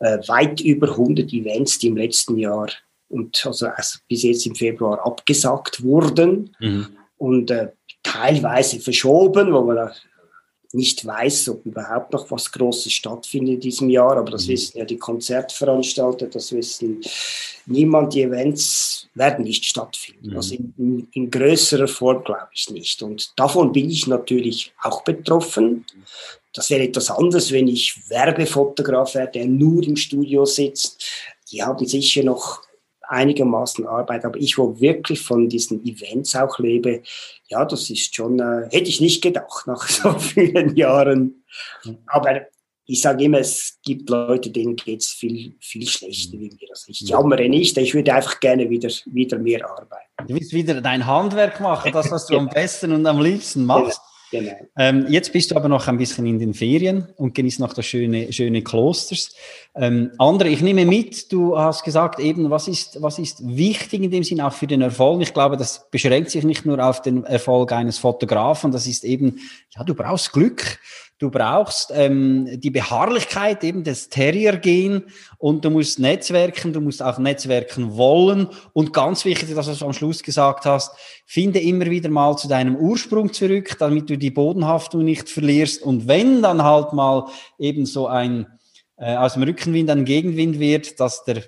äh, 0.00 0.28
weit 0.28 0.60
über 0.60 0.90
100 0.90 1.32
Events, 1.32 1.78
die 1.78 1.86
im 1.86 1.96
letzten 1.96 2.36
Jahr 2.38 2.68
und 3.08 3.46
also, 3.46 3.68
also 3.68 3.98
bis 4.08 4.24
jetzt 4.24 4.46
im 4.46 4.54
Februar 4.56 5.06
abgesagt 5.06 5.82
wurden 5.84 6.56
mhm. 6.58 6.88
und 7.16 7.50
äh, 7.50 7.68
teilweise 8.02 8.80
verschoben, 8.80 9.52
wo 9.52 9.62
man 9.62 9.90
nicht 10.74 11.06
weiß, 11.06 11.48
ob 11.48 11.64
überhaupt 11.66 12.12
noch 12.12 12.30
was 12.30 12.50
Großes 12.50 12.92
stattfindet 12.92 13.54
in 13.54 13.60
diesem 13.60 13.90
Jahr, 13.90 14.16
aber 14.16 14.32
das 14.32 14.46
mhm. 14.46 14.52
wissen 14.52 14.78
ja 14.78 14.84
die 14.84 14.98
Konzertveranstalter, 14.98 16.26
das 16.26 16.52
wissen 16.52 17.00
niemand, 17.66 18.14
die 18.14 18.22
Events 18.22 19.08
werden 19.14 19.44
nicht 19.44 19.64
stattfinden. 19.64 20.30
Mhm. 20.30 20.36
Also 20.36 20.54
in, 20.54 20.74
in, 20.76 21.08
in, 21.12 21.30
größerer 21.30 21.88
Form 21.88 22.24
glaube 22.24 22.48
ich 22.52 22.68
nicht. 22.70 23.02
Und 23.02 23.32
davon 23.36 23.72
bin 23.72 23.88
ich 23.88 24.06
natürlich 24.06 24.72
auch 24.82 25.02
betroffen. 25.02 25.84
Das 26.52 26.70
wäre 26.70 26.84
etwas 26.84 27.10
anderes, 27.10 27.50
wenn 27.52 27.68
ich 27.68 28.08
Werbefotograf 28.08 29.14
wäre, 29.14 29.30
der 29.30 29.46
nur 29.46 29.82
im 29.82 29.96
Studio 29.96 30.44
sitzt. 30.44 31.04
Die 31.50 31.62
haben 31.62 31.86
sicher 31.86 32.22
noch 32.22 32.62
einigermaßen 33.08 33.86
Arbeit, 33.86 34.24
aber 34.24 34.38
ich, 34.38 34.58
wo 34.58 34.80
wirklich 34.80 35.20
von 35.20 35.48
diesen 35.48 35.84
Events 35.84 36.34
auch 36.36 36.58
lebe, 36.58 37.02
ja, 37.48 37.64
das 37.64 37.90
ist 37.90 38.14
schon, 38.14 38.38
äh, 38.38 38.68
hätte 38.70 38.88
ich 38.88 39.00
nicht 39.00 39.22
gedacht 39.22 39.66
nach 39.66 39.86
so 39.88 40.12
vielen 40.18 40.76
Jahren. 40.76 41.44
Aber 42.06 42.42
ich 42.86 43.00
sage 43.00 43.24
immer, 43.24 43.38
es 43.38 43.78
gibt 43.82 44.10
Leute, 44.10 44.50
denen 44.50 44.76
geht 44.76 45.00
es 45.00 45.08
viel, 45.08 45.54
viel 45.60 45.86
schlechter 45.86 46.38
wie 46.38 46.50
mir. 46.50 46.70
Also 46.70 46.86
ich 46.88 47.00
jammere 47.00 47.48
nicht, 47.48 47.76
ich 47.78 47.94
würde 47.94 48.14
einfach 48.14 48.40
gerne 48.40 48.68
wieder, 48.68 48.90
wieder 49.06 49.38
mehr 49.38 49.68
arbeiten. 49.68 50.26
Du 50.28 50.34
willst 50.34 50.52
wieder 50.52 50.80
dein 50.80 51.06
Handwerk 51.06 51.60
machen, 51.60 51.92
das, 51.92 52.10
was 52.10 52.26
du 52.26 52.36
am 52.36 52.48
besten 52.54 52.92
und 52.92 53.06
am 53.06 53.20
liebsten 53.20 53.64
machst. 53.64 54.00
Genau. 54.34 54.56
Ähm, 54.76 55.06
jetzt 55.08 55.32
bist 55.32 55.52
du 55.52 55.56
aber 55.56 55.68
noch 55.68 55.86
ein 55.86 55.96
bisschen 55.96 56.26
in 56.26 56.40
den 56.40 56.54
Ferien 56.54 57.06
und 57.16 57.36
genießt 57.36 57.60
noch 57.60 57.72
das 57.72 57.86
schöne, 57.86 58.32
schöne 58.32 58.62
Klosters. 58.62 59.32
Ähm, 59.76 60.10
andere, 60.18 60.48
ich 60.48 60.60
nehme 60.60 60.84
mit, 60.84 61.30
du 61.30 61.56
hast 61.56 61.84
gesagt 61.84 62.18
eben, 62.18 62.50
was 62.50 62.66
ist, 62.66 63.00
was 63.00 63.20
ist 63.20 63.46
wichtig 63.46 64.02
in 64.02 64.10
dem 64.10 64.24
Sinn 64.24 64.40
auch 64.40 64.52
für 64.52 64.66
den 64.66 64.80
Erfolg? 64.80 65.22
Ich 65.22 65.32
glaube, 65.32 65.56
das 65.56 65.88
beschränkt 65.88 66.30
sich 66.30 66.42
nicht 66.42 66.66
nur 66.66 66.84
auf 66.84 67.00
den 67.00 67.22
Erfolg 67.22 67.70
eines 67.70 67.98
Fotografen, 67.98 68.72
das 68.72 68.88
ist 68.88 69.04
eben, 69.04 69.38
ja, 69.70 69.84
du 69.84 69.94
brauchst 69.94 70.32
Glück. 70.32 70.80
Du 71.24 71.30
brauchst 71.30 71.90
ähm, 71.94 72.60
die 72.60 72.68
Beharrlichkeit 72.68 73.64
eben 73.64 73.82
des 73.82 74.10
Terrier-Gen 74.10 75.04
und 75.38 75.64
du 75.64 75.70
musst 75.70 75.98
netzwerken, 75.98 76.74
du 76.74 76.82
musst 76.82 77.02
auch 77.02 77.16
netzwerken 77.16 77.96
wollen. 77.96 78.48
Und 78.74 78.92
ganz 78.92 79.24
wichtig, 79.24 79.54
dass 79.54 79.78
du 79.78 79.86
am 79.86 79.94
Schluss 79.94 80.22
gesagt 80.22 80.66
hast, 80.66 80.92
finde 81.24 81.60
immer 81.60 81.86
wieder 81.86 82.10
mal 82.10 82.36
zu 82.36 82.46
deinem 82.46 82.76
Ursprung 82.76 83.32
zurück, 83.32 83.74
damit 83.78 84.10
du 84.10 84.18
die 84.18 84.30
Bodenhaftung 84.30 85.02
nicht 85.02 85.30
verlierst. 85.30 85.82
Und 85.82 86.08
wenn 86.08 86.42
dann 86.42 86.62
halt 86.62 86.92
mal 86.92 87.28
eben 87.58 87.86
so 87.86 88.06
ein 88.06 88.46
äh, 88.98 89.16
aus 89.16 89.32
dem 89.32 89.44
Rückenwind 89.44 89.88
ein 89.88 90.04
Gegenwind 90.04 90.60
wird, 90.60 91.00
dass 91.00 91.24
der 91.24 91.42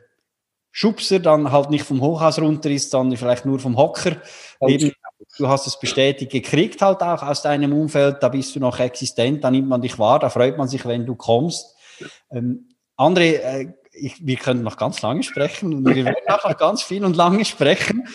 Schubser 0.72 1.18
dann 1.18 1.52
halt 1.52 1.68
nicht 1.68 1.84
vom 1.84 2.00
Hochhaus 2.00 2.38
runter 2.38 2.70
ist, 2.70 2.90
sondern 2.90 3.18
vielleicht 3.18 3.44
nur 3.44 3.58
vom 3.58 3.76
Hocker. 3.76 4.22
Eben, 4.66 4.92
du 5.38 5.48
hast 5.48 5.66
es 5.66 5.78
bestätigt 5.78 6.32
gekriegt 6.32 6.82
halt 6.82 7.02
auch 7.02 7.22
aus 7.22 7.42
deinem 7.42 7.72
Umfeld, 7.72 8.22
da 8.22 8.28
bist 8.28 8.54
du 8.56 8.60
noch 8.60 8.78
existent, 8.78 9.44
da 9.44 9.50
nimmt 9.50 9.68
man 9.68 9.82
dich 9.82 9.98
wahr, 9.98 10.18
da 10.18 10.30
freut 10.30 10.56
man 10.56 10.68
sich, 10.68 10.84
wenn 10.86 11.06
du 11.06 11.14
kommst. 11.14 11.74
Ähm, 12.30 12.68
André, 12.96 13.34
äh, 13.36 13.72
ich, 13.92 14.26
wir 14.26 14.36
können 14.36 14.62
noch 14.62 14.76
ganz 14.76 15.02
lange 15.02 15.22
sprechen 15.22 15.74
und 15.74 15.86
wir 15.86 16.04
werden 16.04 16.28
auch 16.28 16.48
noch 16.48 16.56
ganz 16.56 16.82
viel 16.82 17.04
und 17.04 17.16
lange 17.16 17.44
sprechen. 17.44 18.06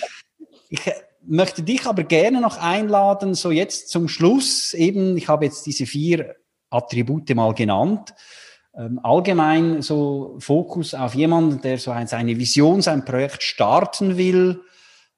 Ich 0.70 0.86
äh, 0.88 0.94
möchte 1.24 1.64
dich 1.64 1.86
aber 1.86 2.04
gerne 2.04 2.42
noch 2.42 2.58
einladen, 2.58 3.34
so 3.34 3.52
jetzt 3.52 3.90
zum 3.90 4.08
Schluss 4.08 4.74
eben, 4.74 5.18
ich 5.18 5.28
habe 5.28 5.46
jetzt 5.46 5.66
diese 5.66 5.86
vier 5.86 6.36
Attribute 6.70 7.34
mal 7.36 7.54
genannt. 7.54 8.14
ähm, 8.78 9.00
allgemein 9.04 9.82
so 9.82 10.38
Fokus 10.40 10.94
auf 10.94 11.14
jemanden, 11.16 11.62
der 11.62 11.78
so 11.78 11.94
seine 12.06 12.38
Vision, 12.38 12.82
sein 12.82 13.04
Projekt 13.06 13.44
starten 13.44 14.18
will. 14.18 14.62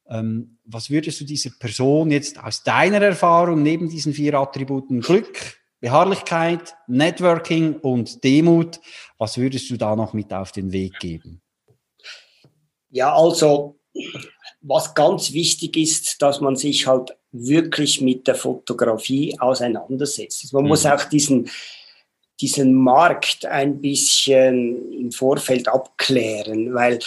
Ähm, 0.09 0.57
was 0.65 0.89
würdest 0.89 1.21
du 1.21 1.25
dieser 1.25 1.51
Person 1.59 2.11
jetzt 2.11 2.41
aus 2.41 2.63
deiner 2.63 3.01
Erfahrung 3.01 3.63
neben 3.63 3.89
diesen 3.89 4.13
vier 4.13 4.33
Attributen 4.35 5.01
Glück, 5.01 5.57
Beharrlichkeit, 5.79 6.75
Networking 6.87 7.77
und 7.77 8.23
Demut, 8.23 8.79
was 9.17 9.37
würdest 9.37 9.69
du 9.69 9.77
da 9.77 9.95
noch 9.95 10.13
mit 10.13 10.33
auf 10.33 10.51
den 10.51 10.71
Weg 10.71 10.99
geben? 10.99 11.41
Ja, 12.89 13.15
also 13.15 13.79
was 14.61 14.95
ganz 14.95 15.33
wichtig 15.33 15.77
ist, 15.77 16.21
dass 16.21 16.39
man 16.41 16.55
sich 16.55 16.87
halt 16.87 17.15
wirklich 17.31 18.01
mit 18.01 18.27
der 18.27 18.35
Fotografie 18.35 19.37
auseinandersetzt. 19.39 20.43
Also 20.43 20.57
man 20.57 20.63
mhm. 20.63 20.69
muss 20.69 20.85
auch 20.85 21.03
diesen, 21.05 21.49
diesen 22.39 22.73
Markt 22.73 23.45
ein 23.45 23.81
bisschen 23.81 24.91
im 24.93 25.11
Vorfeld 25.11 25.67
abklären, 25.67 26.73
weil 26.73 26.99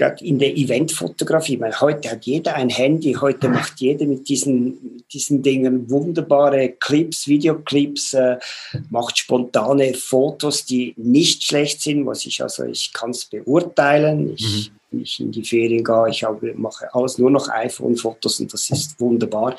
gerade 0.00 0.24
in 0.24 0.38
der 0.38 0.56
Eventfotografie, 0.56 1.60
weil 1.60 1.78
heute 1.78 2.10
hat 2.10 2.24
jeder 2.24 2.54
ein 2.54 2.70
Handy, 2.70 3.12
heute 3.12 3.50
macht 3.50 3.80
jeder 3.80 4.06
mit 4.06 4.28
diesen, 4.30 5.04
diesen 5.12 5.42
Dingen 5.42 5.90
wunderbare 5.90 6.70
Clips, 6.70 7.28
Videoclips, 7.28 8.14
äh, 8.14 8.38
macht 8.88 9.18
spontane 9.18 9.92
Fotos, 9.92 10.64
die 10.64 10.94
nicht 10.96 11.42
schlecht 11.44 11.82
sind, 11.82 12.06
was 12.06 12.24
ich 12.24 12.42
also, 12.42 12.64
ich 12.64 12.92
kann 12.94 13.10
es 13.10 13.26
beurteilen. 13.26 14.32
Ich, 14.34 14.70
mhm. 14.70 14.76
wenn 14.90 15.00
ich 15.02 15.20
in 15.20 15.32
die 15.32 15.44
Ferien 15.44 15.84
gehe, 15.84 16.08
ich 16.08 16.24
habe, 16.24 16.54
mache 16.54 16.92
alles 16.94 17.18
nur 17.18 17.30
noch 17.30 17.50
iPhone-Fotos 17.50 18.40
und 18.40 18.52
das 18.54 18.70
ist 18.70 18.98
wunderbar. 18.98 19.54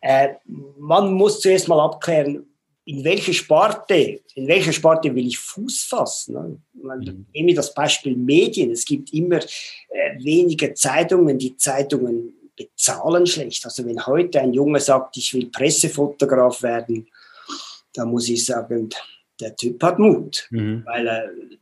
Äh, 0.00 0.34
man 0.78 1.12
muss 1.12 1.40
zuerst 1.40 1.66
mal 1.66 1.80
abklären, 1.80 2.46
in 2.84 3.04
welche 3.04 3.34
Sparte, 3.34 4.20
in 4.34 4.46
welche 4.46 4.72
Sparte 4.72 5.14
will 5.14 5.26
ich 5.26 5.38
Fuß 5.38 5.82
fassen? 5.82 6.62
Ne? 6.82 7.12
Mhm. 7.12 7.26
Nehmen 7.32 7.48
wir 7.48 7.56
das 7.56 7.74
Beispiel 7.74 8.16
Medien. 8.16 8.70
Es 8.70 8.84
gibt 8.84 9.12
immer 9.12 9.38
äh, 9.38 10.18
weniger 10.18 10.74
Zeitungen. 10.74 11.38
Die 11.38 11.56
Zeitungen 11.56 12.34
bezahlen 12.56 13.26
schlecht. 13.26 13.64
Also 13.64 13.84
wenn 13.84 14.06
heute 14.06 14.40
ein 14.40 14.52
Junge 14.52 14.80
sagt, 14.80 15.16
ich 15.16 15.32
will 15.34 15.46
Pressefotograf 15.46 16.62
werden, 16.62 17.08
dann 17.94 18.10
muss 18.10 18.28
ich 18.28 18.44
sagen, 18.44 18.90
der 19.40 19.56
Typ 19.56 19.82
hat 19.82 19.98
Mut, 19.98 20.46
mhm. 20.50 20.82
weil 20.86 21.06
äh, 21.06 21.56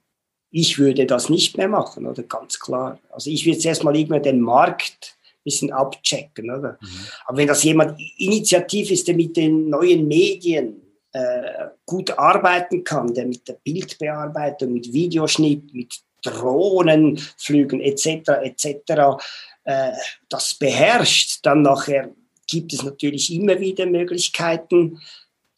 ich 0.50 0.78
würde 0.78 1.06
das 1.06 1.28
nicht 1.28 1.56
mehr 1.56 1.68
machen, 1.68 2.06
oder 2.06 2.22
ganz 2.24 2.59
klar. 2.59 2.98
Also 3.11 3.30
ich 3.30 3.46
will 3.46 3.54
jetzt 3.54 3.64
erstmal 3.64 3.96
irgendwie 3.96 4.20
den 4.20 4.40
Markt 4.40 5.16
ein 5.33 5.44
bisschen 5.44 5.72
abchecken, 5.72 6.50
oder? 6.50 6.78
Mhm. 6.80 6.88
Aber 7.26 7.38
wenn 7.38 7.48
das 7.48 7.62
jemand 7.62 8.00
initiativ 8.18 8.90
ist, 8.90 9.09
der 9.09 9.14
mit 9.14 9.37
den 9.37 9.68
neuen 9.68 10.06
Medien 10.09 10.83
äh, 11.12 11.68
gut 11.87 12.18
arbeiten 12.18 12.85
kann, 12.85 13.14
der 13.14 13.27
mit 13.27 13.49
der 13.49 13.55
Bildbearbeitung, 13.64 14.73
mit 14.73 14.92
Videoschnitt, 14.92 15.75
mit 15.75 16.01
Drohnenflügen 16.23 17.81
etc. 17.81 18.29
etc. 18.42 19.23
Äh, 19.64 19.92
das 20.29 20.55
beherrscht, 20.55 21.40
dann 21.42 21.62
nachher 21.62 22.11
gibt 22.46 22.73
es 22.73 22.83
natürlich 22.83 23.33
immer 23.33 23.59
wieder 23.61 23.87
Möglichkeiten 23.87 25.01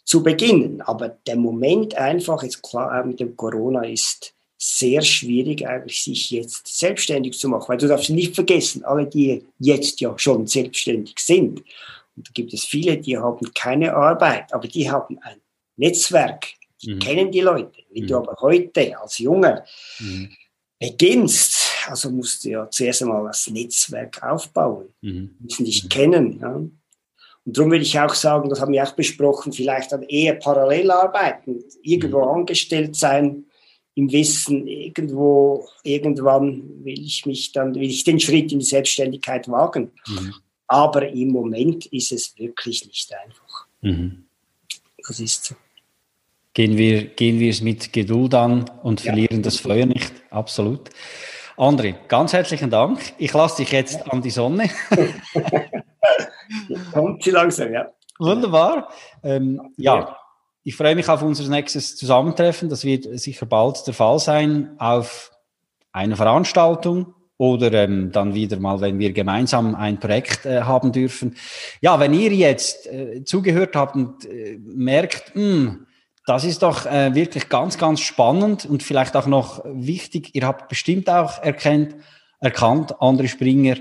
zu 0.05 0.23
beginnen. 0.23 0.81
Aber 0.83 1.09
der 1.27 1.37
Moment 1.37 1.95
einfach, 1.97 2.43
jetzt 2.43 2.62
klar, 2.62 3.01
auch 3.01 3.05
mit 3.05 3.21
dem 3.21 3.37
Corona 3.37 3.83
ist 3.83 4.35
sehr 4.59 5.03
schwierig 5.03 5.67
eigentlich, 5.67 6.05
sich 6.05 6.31
jetzt 6.31 6.79
selbstständig 6.79 7.38
zu 7.38 7.49
machen, 7.49 7.69
weil 7.69 7.79
du 7.79 7.88
darfst 7.88 8.11
nicht 8.11 8.35
vergessen, 8.35 8.85
alle, 8.85 9.07
die 9.07 9.45
jetzt 9.59 10.01
ja 10.01 10.17
schon 10.17 10.47
selbstständig 10.47 11.19
sind, 11.19 11.62
und 12.17 12.29
da 12.29 12.33
gibt 12.33 12.53
es 12.53 12.65
viele, 12.65 12.99
die 12.99 13.17
haben 13.17 13.53
keine 13.55 13.95
Arbeit, 13.95 14.53
aber 14.53 14.69
die 14.69 14.91
haben 14.91 15.19
ein 15.23 15.41
Netzwerk, 15.77 16.49
die 16.83 16.95
mhm. 16.95 16.99
kennen 16.99 17.31
die 17.31 17.41
Leute. 17.41 17.83
Wenn 17.91 18.05
mhm. 18.05 18.09
du 18.09 18.17
aber 18.17 18.37
heute 18.41 19.01
als 19.01 19.19
Junger 19.19 19.65
mhm. 19.99 20.31
beginnst, 20.79 21.71
also 21.89 22.11
musst 22.11 22.45
du 22.45 22.51
ja 22.51 22.71
zuerst 22.71 23.03
einmal 23.03 23.25
das 23.25 23.49
Netzwerk 23.49 24.23
aufbauen, 24.23 24.89
mhm. 25.01 25.37
müssen 25.41 25.65
dich 25.65 25.85
mhm. 25.85 25.89
kennen. 25.89 26.39
Ja. 26.41 26.55
Und 27.45 27.57
darum 27.57 27.71
würde 27.73 27.83
ich 27.83 27.99
auch 27.99 28.15
sagen, 28.15 28.49
das 28.49 28.61
haben 28.61 28.73
wir 28.73 28.85
auch 28.85 28.93
besprochen, 28.93 29.53
vielleicht 29.53 29.93
dann 29.93 30.03
eher 30.03 30.35
parallel 30.35 30.91
arbeiten, 30.91 31.65
irgendwo 31.83 32.23
mhm. 32.23 32.41
angestellt 32.41 32.97
sein, 32.97 33.47
im 33.95 34.11
Wissen, 34.11 34.67
irgendwo, 34.67 35.69
irgendwann 35.83 36.85
will 36.85 36.99
ich 36.99 37.27
mich 37.27 37.53
dann, 37.53 37.75
will 37.75 37.91
ich 37.91 38.05
den 38.05 38.21
Schritt 38.21 38.53
in 38.53 38.61
die 38.61 38.65
Selbstständigkeit 38.65 39.49
wagen. 39.49 39.91
Mhm. 40.07 40.35
Aber 40.67 41.07
im 41.09 41.29
Moment 41.29 41.87
ist 41.87 42.13
es 42.13 42.39
wirklich 42.39 42.87
nicht 42.87 43.13
einfach. 43.13 43.67
Mhm. 43.83 44.25
Das 45.07 45.21
ist 45.21 45.45
so. 45.45 45.55
Gehen 46.55 46.77
wir, 46.77 47.07
gehen 47.07 47.41
wir 47.41 47.51
es 47.51 47.62
mit 47.62 47.93
Geduld 47.93 48.35
an 48.35 48.71
und 48.83 49.01
verlieren 49.01 49.38
ja. 49.38 49.43
das 49.43 49.59
Feuer 49.59 49.87
nicht. 49.87 50.12
Absolut. 50.31 50.91
André, 51.57 51.95
ganz 52.09 52.35
herzlichen 52.35 52.69
Dank. 52.69 52.99
Ich 53.19 53.33
lasse 53.33 53.62
dich 53.62 53.73
jetzt 53.73 54.11
an 54.11 54.21
die 54.21 54.31
Sonne. 54.31 54.69
Kommt 56.93 57.23
sie 57.23 57.31
langsam, 57.31 57.73
ja. 57.73 57.91
Wunderbar. 58.19 58.91
Ähm, 59.23 59.73
ja, 59.79 60.17
ich 60.62 60.77
freue 60.77 60.95
mich 60.95 61.09
auf 61.09 61.23
unser 61.23 61.49
nächstes 61.49 61.97
Zusammentreffen. 61.97 62.69
Das 62.69 62.85
wird 62.85 63.07
sicher 63.19 63.47
bald 63.47 63.87
der 63.87 63.95
Fall 63.95 64.19
sein 64.19 64.75
auf 64.79 65.33
einer 65.91 66.17
Veranstaltung 66.17 67.15
oder 67.37 67.73
ähm, 67.73 68.12
dann 68.12 68.35
wieder 68.35 68.61
mal, 68.61 68.81
wenn 68.81 68.99
wir 68.99 69.12
gemeinsam 69.12 69.75
ein 69.75 69.99
Projekt 69.99 70.47
äh, 70.47 70.62
haben 70.62 70.93
dürfen. 70.93 71.37
Ja, 71.81 71.99
wenn 71.99 72.15
ihr 72.15 72.33
jetzt 72.33 72.87
äh, 72.87 73.25
zugehört 73.25 73.75
habt 73.75 73.97
und 73.97 74.25
äh, 74.27 74.59
merkt, 74.59 75.35
mh, 75.35 75.43
hm, 75.43 75.87
das 76.27 76.45
ist 76.45 76.63
doch 76.63 76.87
äh, 76.87 77.15
wirklich 77.15 77.49
ganz, 77.49 77.79
ganz 77.79 78.01
spannend 78.01 78.65
und 78.67 78.83
vielleicht 78.83 79.17
auch 79.17 79.27
noch 79.27 79.65
wichtig. 79.65 80.35
Ihr 80.35 80.47
habt 80.47 80.69
bestimmt 80.69 81.09
auch 81.11 81.43
erkennt, 81.43 81.97
erkannt, 82.41 82.95
André 82.97 83.29
Springer 83.29 83.77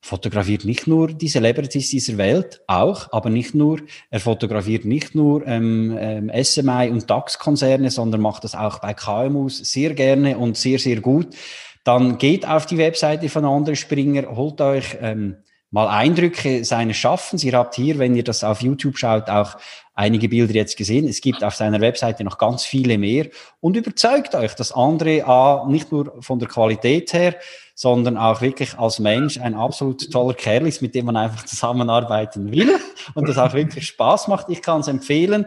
fotografiert 0.00 0.64
nicht 0.64 0.86
nur 0.86 1.08
die 1.08 1.26
Celebrities 1.26 1.90
dieser 1.90 2.16
Welt, 2.16 2.60
auch, 2.68 3.12
aber 3.12 3.28
nicht 3.28 3.56
nur. 3.56 3.80
Er 4.10 4.20
fotografiert 4.20 4.84
nicht 4.84 5.16
nur 5.16 5.44
ähm, 5.46 5.96
ähm, 5.98 6.30
SMI 6.44 6.90
und 6.90 7.10
DAX-Konzerne, 7.10 7.90
sondern 7.90 8.20
macht 8.20 8.44
das 8.44 8.54
auch 8.54 8.78
bei 8.78 8.94
KMUs 8.94 9.58
sehr 9.58 9.94
gerne 9.94 10.38
und 10.38 10.56
sehr, 10.56 10.78
sehr 10.78 11.00
gut 11.00 11.34
dann 11.86 12.18
geht 12.18 12.48
auf 12.48 12.66
die 12.66 12.78
Webseite 12.78 13.28
von 13.28 13.44
André 13.44 13.76
Springer, 13.76 14.34
holt 14.34 14.60
euch 14.60 14.96
ähm, 15.00 15.36
mal 15.70 15.88
Eindrücke 15.88 16.64
seines 16.64 16.96
Schaffens. 16.96 17.44
Ihr 17.44 17.54
habt 17.54 17.74
hier, 17.74 17.98
wenn 17.98 18.14
ihr 18.14 18.24
das 18.24 18.44
auf 18.44 18.62
YouTube 18.62 18.98
schaut, 18.98 19.28
auch 19.28 19.56
einige 19.94 20.28
Bilder 20.28 20.54
jetzt 20.54 20.76
gesehen. 20.76 21.08
Es 21.08 21.20
gibt 21.20 21.42
auf 21.42 21.54
seiner 21.54 21.80
Webseite 21.80 22.22
noch 22.22 22.38
ganz 22.38 22.64
viele 22.64 22.98
mehr 22.98 23.28
und 23.60 23.76
überzeugt 23.76 24.34
euch, 24.34 24.54
dass 24.54 24.74
André 24.74 25.24
A, 25.24 25.66
nicht 25.68 25.90
nur 25.90 26.22
von 26.22 26.38
der 26.38 26.48
Qualität 26.48 27.12
her, 27.12 27.34
sondern 27.74 28.16
auch 28.16 28.40
wirklich 28.40 28.78
als 28.78 28.98
Mensch 28.98 29.38
ein 29.38 29.54
absolut 29.54 30.10
toller 30.10 30.34
Kerl 30.34 30.66
ist, 30.66 30.82
mit 30.82 30.94
dem 30.94 31.06
man 31.06 31.16
einfach 31.16 31.44
zusammenarbeiten 31.44 32.52
will 32.52 32.78
und 33.14 33.28
das 33.28 33.38
auch 33.38 33.54
wirklich 33.54 33.86
Spaß 33.86 34.28
macht. 34.28 34.48
Ich 34.50 34.62
kann 34.62 34.80
es 34.80 34.88
empfehlen. 34.88 35.46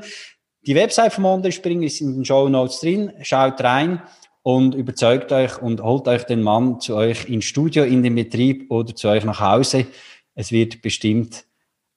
Die 0.66 0.76
Website 0.76 1.14
von 1.14 1.26
André 1.26 1.52
Springer 1.52 1.86
ist 1.86 2.02
in 2.02 2.14
den 2.14 2.26
Show 2.26 2.50
Notes 2.50 2.82
drin. 2.82 3.14
Schaut 3.22 3.62
rein 3.62 4.02
und 4.44 4.76
überzeugt 4.76 5.32
euch 5.32 5.62
und 5.62 5.82
holt 5.82 6.08
euch 6.08 6.24
den 6.24 6.42
Mann 6.42 6.80
zu 6.80 6.96
euch 6.96 7.30
ins 7.30 7.46
Studio, 7.46 7.84
in 7.84 8.04
den 8.04 8.16
Betrieb 8.16 8.72
oder 8.72 8.96
zu 8.96 9.10
euch 9.10 9.24
nach 9.26 9.40
Hause. 9.40 9.88
Es 10.36 10.52
wird 10.52 10.82
bestimmt 10.82 11.46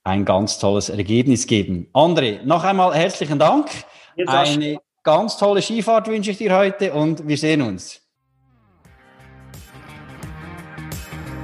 ein 0.04 0.24
ganz 0.24 0.58
tolles 0.58 0.88
Ergebnis 0.88 1.46
geben. 1.46 1.88
André, 1.92 2.42
noch 2.42 2.64
einmal 2.64 2.94
herzlichen 2.94 3.38
Dank. 3.38 3.68
Eine 4.26 4.78
ganz 5.02 5.36
tolle 5.36 5.62
Skifahrt 5.62 6.08
wünsche 6.08 6.32
ich 6.32 6.38
dir 6.38 6.56
heute 6.56 6.92
und 6.92 7.26
wir 7.26 7.36
sehen 7.36 7.62
uns. 7.62 8.00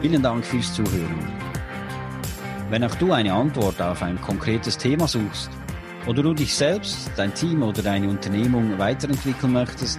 Vielen 0.00 0.22
Dank 0.22 0.44
fürs 0.44 0.74
Zuhören. 0.74 1.38
Wenn 2.70 2.84
auch 2.84 2.94
du 2.96 3.12
eine 3.12 3.32
Antwort 3.32 3.80
auf 3.80 4.02
ein 4.02 4.20
konkretes 4.20 4.76
Thema 4.76 5.08
suchst 5.08 5.50
oder 6.06 6.22
du 6.22 6.34
dich 6.34 6.54
selbst, 6.54 7.10
dein 7.16 7.32
Team 7.34 7.62
oder 7.62 7.82
deine 7.82 8.08
Unternehmung 8.08 8.78
weiterentwickeln 8.78 9.52
möchtest, 9.52 9.98